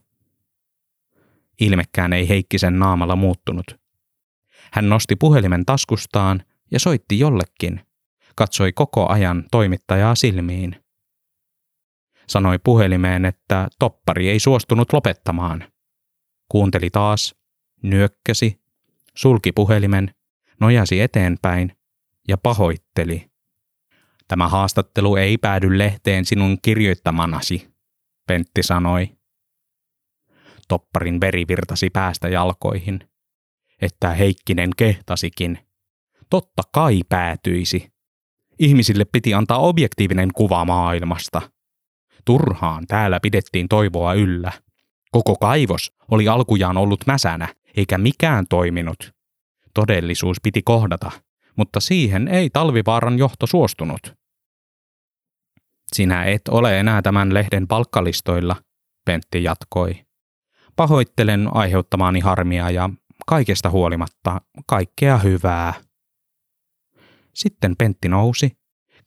Ilmekään 1.61 2.12
ei 2.12 2.29
Heikkisen 2.29 2.79
naamalla 2.79 3.16
muuttunut. 3.16 3.81
Hän 4.73 4.89
nosti 4.89 5.16
puhelimen 5.16 5.66
taskustaan 5.66 6.43
ja 6.70 6.81
soitti 6.81 7.18
jollekin. 7.18 7.81
Katsoi 8.37 8.73
koko 8.73 9.09
ajan 9.09 9.45
toimittajaa 9.51 10.14
silmiin. 10.14 10.77
Sanoi 12.29 12.59
puhelimeen, 12.64 13.24
että 13.24 13.68
toppari 13.79 14.29
ei 14.29 14.41
suostunut 14.41 14.93
lopettamaan. 14.93 15.64
Kuunteli 16.49 16.91
taas, 16.91 17.35
nyökkäsi, 17.83 18.61
sulki 19.14 19.53
puhelimen, 19.53 20.14
nojasi 20.61 21.01
eteenpäin 21.01 21.76
ja 22.29 22.39
pahoitteli. 22.39 23.31
Tämä 24.29 24.49
haastattelu 24.49 25.16
ei 25.16 25.39
päädy 25.39 25.79
lehteen 25.79 26.24
sinun 26.24 26.59
kirjoittamanasi, 26.62 27.68
Pentti 28.29 28.62
sanoi. 28.62 29.09
Topparin 30.68 31.20
veri 31.20 31.45
virtasi 31.49 31.91
päästä 31.91 32.29
jalkoihin. 32.29 33.01
Että 33.83 34.14
Heikkinen 34.14 34.70
kehtasikin. 34.76 35.59
Totta 36.31 36.62
kai 36.72 37.01
päätyisi. 37.09 37.93
Ihmisille 38.59 39.05
piti 39.05 39.35
antaa 39.35 39.59
objektiivinen 39.59 40.29
kuva 40.35 40.64
maailmasta. 40.64 41.43
Turhaan 42.29 42.87
täällä 42.87 43.20
pidettiin 43.20 43.68
toivoa 43.68 44.14
yllä. 44.14 44.53
Koko 45.11 45.37
kaivos 45.37 45.93
oli 46.11 46.29
alkujaan 46.29 46.76
ollut 46.76 47.07
mäsänä, 47.07 47.49
eikä 47.76 47.99
mikään 47.99 48.47
toiminut. 48.51 49.12
Todellisuus 49.74 50.37
piti 50.43 50.62
kohdata, 50.62 51.11
mutta 51.57 51.81
siihen 51.81 52.29
ei 52.29 52.51
Talvivaaran 52.51 53.18
johto 53.18 53.47
suostunut. 53.47 54.14
Sinä 55.93 56.24
et 56.24 56.43
ole 56.51 56.81
enää 56.81 57.03
tämän 57.03 57.35
lehden 57.35 57.66
palkkalistoilla, 57.66 58.57
Pentti 59.05 59.43
jatkoi. 59.43 60.05
Pahoittelen 60.76 61.49
aiheuttamaani 61.53 62.20
harmia 62.20 62.70
ja 62.70 62.91
kaikesta 63.26 63.70
huolimatta 63.70 64.41
kaikkea 64.66 65.18
hyvää. 65.18 65.74
Sitten 67.35 67.76
Pentti 67.76 68.09
nousi, 68.09 68.51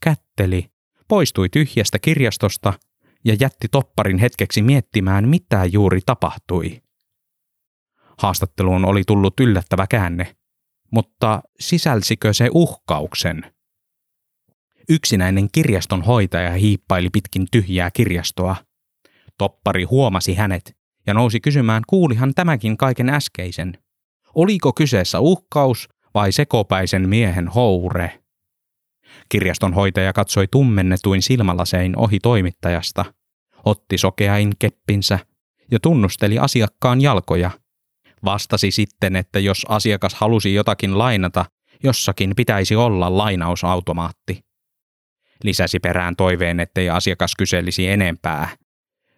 kätteli, 0.04 0.72
poistui 1.08 1.50
tyhjästä 1.50 2.00
kirjastosta 2.00 2.74
ja 3.26 3.36
jätti 3.40 3.68
topparin 3.72 4.18
hetkeksi 4.18 4.62
miettimään, 4.62 5.30
mitä 5.30 5.66
juuri 5.66 6.00
tapahtui. 6.06 6.82
Haastatteluun 8.18 8.86
oli 8.86 9.04
tullut 9.08 9.40
yllättävä 9.40 9.88
käänne, 9.88 10.36
mutta 10.92 11.42
sisälsikö 11.60 12.34
se 12.34 12.50
uhkauksen? 12.52 13.54
Yksinäinen 14.90 15.48
kirjaston 15.52 16.02
hoitaja 16.02 16.52
hiippaili 16.52 17.10
pitkin 17.10 17.48
tyhjää 17.52 17.92
kirjastoa. 17.92 18.56
Toppari 19.38 19.84
huomasi 19.84 20.36
hänet 20.36 20.78
ja 21.08 21.14
nousi 21.14 21.40
kysymään, 21.40 21.84
kuulihan 21.88 22.34
tämäkin 22.34 22.78
kaiken 22.78 23.10
äskeisen. 23.10 23.78
Oliko 24.36 24.74
kyseessä 24.74 25.20
uhkaus 25.20 25.90
vai 26.14 26.32
sekopäisen 26.32 27.10
miehen 27.10 27.48
houre? 27.48 28.22
Kirjaston 29.30 29.74
hoitaja 29.74 30.14
katsoi 30.14 30.48
tummennetuin 30.52 31.22
silmälasein 31.22 31.98
ohi 31.98 32.20
toimittajasta, 32.20 33.06
otti 33.66 33.98
sokeain 33.98 34.52
keppinsä 34.60 35.20
ja 35.72 35.80
tunnusteli 35.80 36.40
asiakkaan 36.40 37.02
jalkoja. 37.02 37.52
Vastasi 38.26 38.72
sitten, 38.72 39.16
että 39.16 39.40
jos 39.40 39.66
asiakas 39.70 40.14
halusi 40.14 40.54
jotakin 40.54 40.98
lainata, 40.98 41.46
jossakin 41.84 42.34
pitäisi 42.36 42.76
olla 42.76 43.18
lainausautomaatti. 43.18 44.44
Lisäsi 45.44 45.80
perään 45.80 46.16
toiveen, 46.16 46.60
ettei 46.60 46.90
asiakas 46.90 47.36
kyselisi 47.38 47.88
enempää. 47.88 48.48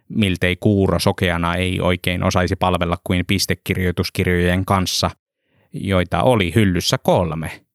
Miltei 0.09 0.55
kuuro 0.55 0.99
sokeana 0.99 1.55
ei 1.55 1.81
oikein 1.81 2.23
osaisi 2.23 2.55
palvella 2.55 2.97
kuin 3.03 3.25
pistekirjoituskirjojen 3.27 4.65
kanssa, 4.65 5.11
joita 5.73 6.23
oli 6.23 6.51
hyllyssä 6.55 6.97
kolme. 6.97 7.65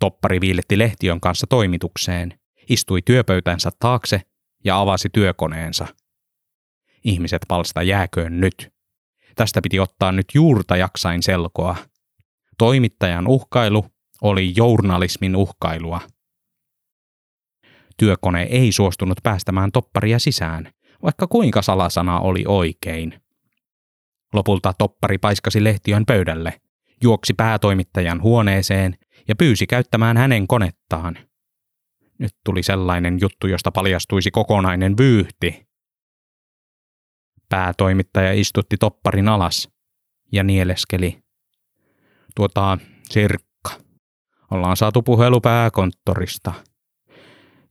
Toppari 0.00 0.40
viiletti 0.40 0.78
lehtiön 0.78 1.20
kanssa 1.20 1.46
toimitukseen, 1.46 2.38
istui 2.68 3.02
työpöytänsä 3.02 3.70
taakse 3.78 4.22
ja 4.64 4.80
avasi 4.80 5.08
työkoneensa. 5.12 5.86
Ihmiset 7.04 7.42
palsta 7.48 7.82
jääköön 7.82 8.40
nyt. 8.40 8.72
Tästä 9.36 9.62
piti 9.62 9.80
ottaa 9.80 10.12
nyt 10.12 10.26
juurta 10.34 10.76
jaksain 10.76 11.22
selkoa. 11.22 11.76
Toimittajan 12.58 13.26
uhkailu 13.26 13.86
oli 14.22 14.52
journalismin 14.56 15.36
uhkailua. 15.36 16.00
Työkone 17.96 18.42
ei 18.42 18.72
suostunut 18.72 19.18
päästämään 19.22 19.72
topparia 19.72 20.18
sisään, 20.18 20.72
vaikka 21.02 21.26
kuinka 21.26 21.62
salasana 21.62 22.20
oli 22.20 22.44
oikein. 22.48 23.20
Lopulta 24.32 24.72
toppari 24.78 25.18
paiskasi 25.18 25.64
lehtiön 25.64 26.06
pöydälle, 26.06 26.60
juoksi 27.02 27.34
päätoimittajan 27.34 28.22
huoneeseen 28.22 28.96
ja 29.28 29.36
pyysi 29.36 29.66
käyttämään 29.66 30.16
hänen 30.16 30.46
konettaan. 30.46 31.18
Nyt 32.18 32.32
tuli 32.44 32.62
sellainen 32.62 33.18
juttu, 33.20 33.46
josta 33.46 33.70
paljastuisi 33.72 34.30
kokonainen 34.30 34.96
vyyhti. 34.98 35.66
Päätoimittaja 37.48 38.32
istutti 38.32 38.76
topparin 38.76 39.28
alas 39.28 39.68
ja 40.32 40.42
nieleskeli. 40.42 41.18
Tuota, 42.34 42.78
Sirkka. 43.10 43.70
Ollaan 44.50 44.76
saatu 44.76 45.02
puhelu 45.02 45.40
pääkonttorista. 45.40 46.52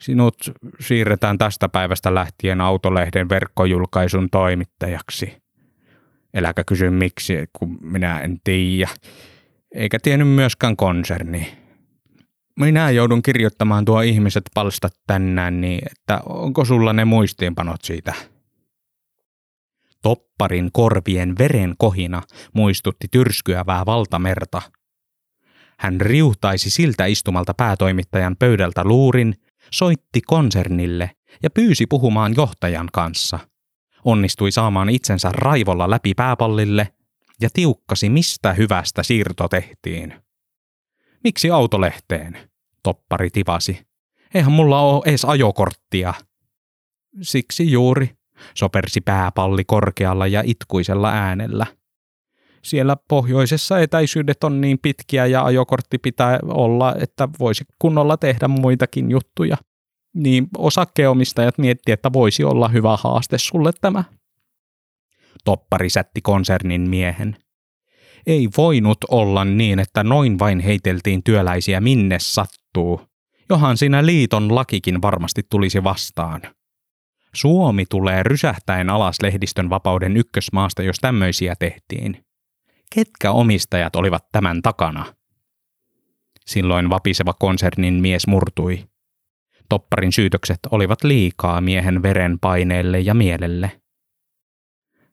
Sinut 0.02 0.36
siirretään 0.80 1.38
tästä 1.38 1.70
päivästä 1.70 2.16
lähtien 2.16 2.62
autolehden 2.62 3.30
verkkojulkaisun 3.30 4.30
toimittajaksi. 4.30 5.38
Eläkä 6.34 6.64
kysy 6.64 6.90
miksi, 6.90 7.34
kun 7.54 7.78
minä 7.82 8.20
en 8.20 8.40
tiedä. 8.44 8.90
Eikä 9.76 10.00
tiennyt 10.00 10.28
myöskään 10.28 10.76
konserni. 10.76 11.58
Minä 12.60 12.90
joudun 12.90 13.22
kirjoittamaan 13.22 13.86
tuo 13.86 14.02
ihmiset 14.02 14.44
palstat 14.54 14.94
tänään, 15.08 15.62
niin 15.62 15.82
että 15.92 16.22
onko 16.26 16.66
sulla 16.66 16.94
ne 16.94 17.06
muistiinpanot 17.06 17.82
siitä? 17.82 18.14
Topparin 20.02 20.70
korvien 20.74 21.38
veren 21.40 21.76
kohina 21.78 22.22
muistutti 22.54 23.08
tyrskyävää 23.12 23.86
valtamerta. 23.86 24.62
Hän 25.80 26.02
riuhtaisi 26.02 26.70
siltä 26.70 27.06
istumalta 27.06 27.54
päätoimittajan 27.54 28.36
pöydältä 28.40 28.84
luurin, 28.84 29.36
soitti 29.72 30.22
konsernille 30.22 31.12
ja 31.44 31.50
pyysi 31.50 31.86
puhumaan 31.88 32.34
johtajan 32.38 32.90
kanssa– 32.94 33.40
onnistui 34.06 34.52
saamaan 34.52 34.90
itsensä 34.90 35.30
raivolla 35.34 35.90
läpi 35.90 36.14
pääpallille 36.14 36.88
ja 37.42 37.50
tiukkasi 37.54 38.10
mistä 38.10 38.54
hyvästä 38.54 39.04
siirto 39.04 39.48
tehtiin. 39.48 40.14
Miksi 41.24 41.52
autolehteen? 41.52 42.38
Toppari 42.84 43.30
tivasi. 43.30 43.88
Eihän 44.34 44.52
mulla 44.52 44.82
ole 44.82 45.02
edes 45.06 45.26
ajokorttia. 45.26 46.14
Siksi 47.22 47.72
juuri, 47.72 48.10
sopersi 48.56 49.02
pääpalli 49.02 49.64
korkealla 49.66 50.28
ja 50.28 50.44
itkuisella 50.46 51.12
äänellä. 51.12 51.66
Siellä 52.64 52.96
pohjoisessa 53.10 53.80
etäisyydet 53.80 54.44
on 54.44 54.62
niin 54.62 54.80
pitkiä 54.82 55.26
ja 55.26 55.46
ajokortti 55.46 55.98
pitää 55.98 56.40
olla, 56.44 56.96
että 57.00 57.30
voisi 57.40 57.64
kunnolla 57.80 58.18
tehdä 58.18 58.48
muitakin 58.48 59.12
juttuja 59.12 59.58
niin 60.16 60.48
osakkeenomistajat 60.58 61.58
miettii, 61.58 61.94
että 61.94 62.14
voisi 62.14 62.44
olla 62.44 62.68
hyvä 62.68 62.98
haaste 62.98 63.38
sulle 63.38 63.72
tämä. 63.82 64.04
Toppari 65.44 65.90
sätti 65.90 66.22
konsernin 66.22 66.90
miehen. 66.90 67.38
Ei 68.28 68.50
voinut 68.58 68.98
olla 69.10 69.46
niin, 69.46 69.80
että 69.80 70.04
noin 70.04 70.40
vain 70.40 70.60
heiteltiin 70.60 71.24
työläisiä 71.24 71.82
minne 71.82 72.20
sattuu. 72.20 73.02
Johan 73.50 73.78
siinä 73.78 74.06
liiton 74.06 74.56
lakikin 74.56 75.02
varmasti 75.02 75.42
tulisi 75.50 75.84
vastaan. 75.84 76.42
Suomi 77.34 77.86
tulee 77.90 78.24
rysähtäen 78.24 78.90
alas 78.90 79.18
lehdistön 79.22 79.70
vapauden 79.70 80.18
ykkösmaasta, 80.18 80.84
jos 80.84 80.98
tämmöisiä 81.02 81.56
tehtiin. 81.60 82.26
Ketkä 82.96 83.32
omistajat 83.32 83.96
olivat 83.96 84.26
tämän 84.32 84.62
takana? 84.62 85.06
Silloin 86.46 86.90
vapiseva 86.90 87.34
konsernin 87.34 87.94
mies 87.94 88.28
murtui. 88.28 88.84
Topparin 89.70 90.12
syytökset 90.12 90.60
olivat 90.72 91.04
liikaa 91.04 91.62
miehen 91.62 92.04
veren 92.04 92.40
paineelle 92.40 93.00
ja 93.00 93.14
mielelle. 93.14 93.82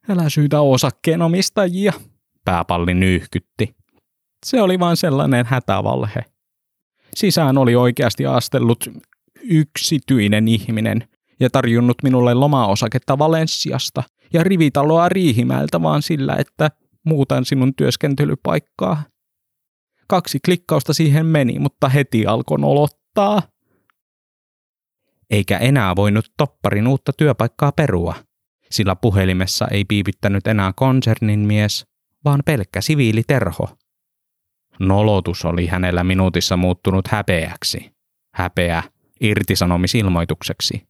Älä 0.08 0.28
syytä 0.28 0.60
osakkeenomistajia, 0.60 1.92
pääpalli 2.44 2.94
nyyhkytti. 2.94 3.74
Se 4.46 4.62
oli 4.62 4.78
vain 4.78 4.96
sellainen 4.96 5.46
hätävalhe. 5.46 6.24
Sisään 7.14 7.58
oli 7.58 7.76
oikeasti 7.76 8.26
astellut 8.26 8.90
yksityinen 9.42 10.48
ihminen 10.48 11.08
ja 11.40 11.50
tarjonnut 11.50 11.96
minulle 12.02 12.34
lomaosaketta 12.34 13.18
Valenssiasta 13.18 14.02
ja 14.32 14.44
rivitaloa 14.44 15.08
Riihimäeltä 15.08 15.82
vaan 15.82 16.02
sillä, 16.02 16.36
että 16.36 16.70
muutan 17.06 17.44
sinun 17.44 17.74
työskentelypaikkaa. 17.74 19.02
Kaksi 20.08 20.38
klikkausta 20.44 20.92
siihen 20.92 21.26
meni, 21.26 21.58
mutta 21.58 21.88
heti 21.88 22.26
alkoi 22.26 22.58
nolottaa 22.58 23.42
eikä 25.30 25.58
enää 25.58 25.96
voinut 25.96 26.24
topparin 26.36 26.88
uutta 26.88 27.12
työpaikkaa 27.12 27.72
perua, 27.72 28.14
sillä 28.72 28.96
puhelimessa 28.96 29.68
ei 29.70 29.84
piipittänyt 29.84 30.46
enää 30.46 30.72
konsernin 30.76 31.40
mies, 31.40 31.86
vaan 32.24 32.40
pelkkä 32.46 32.80
siviiliterho. 32.80 33.68
Nolotus 34.80 35.44
oli 35.44 35.66
hänellä 35.66 36.04
minuutissa 36.04 36.56
muuttunut 36.56 37.08
häpeäksi. 37.08 37.92
Häpeä 38.34 38.82
irtisanomisilmoitukseksi. 39.20 40.86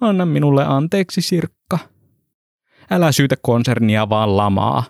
Anna 0.00 0.26
minulle 0.26 0.64
anteeksi, 0.64 1.20
Sirkka. 1.20 1.78
Älä 2.90 3.12
syytä 3.12 3.36
konsernia 3.42 4.08
vaan 4.08 4.36
lamaa. 4.36 4.84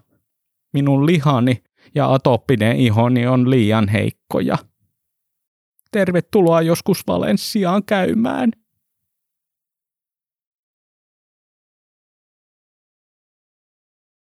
Minun 0.73 1.07
lihani 1.07 1.63
ja 1.95 2.15
atoppinen 2.15 2.77
ihoni 2.77 3.27
on 3.27 3.51
liian 3.51 3.89
heikkoja. 3.89 4.59
Tervetuloa 5.91 6.63
joskus 6.63 7.07
Valenssiaan 7.07 7.85
käymään. 7.85 8.51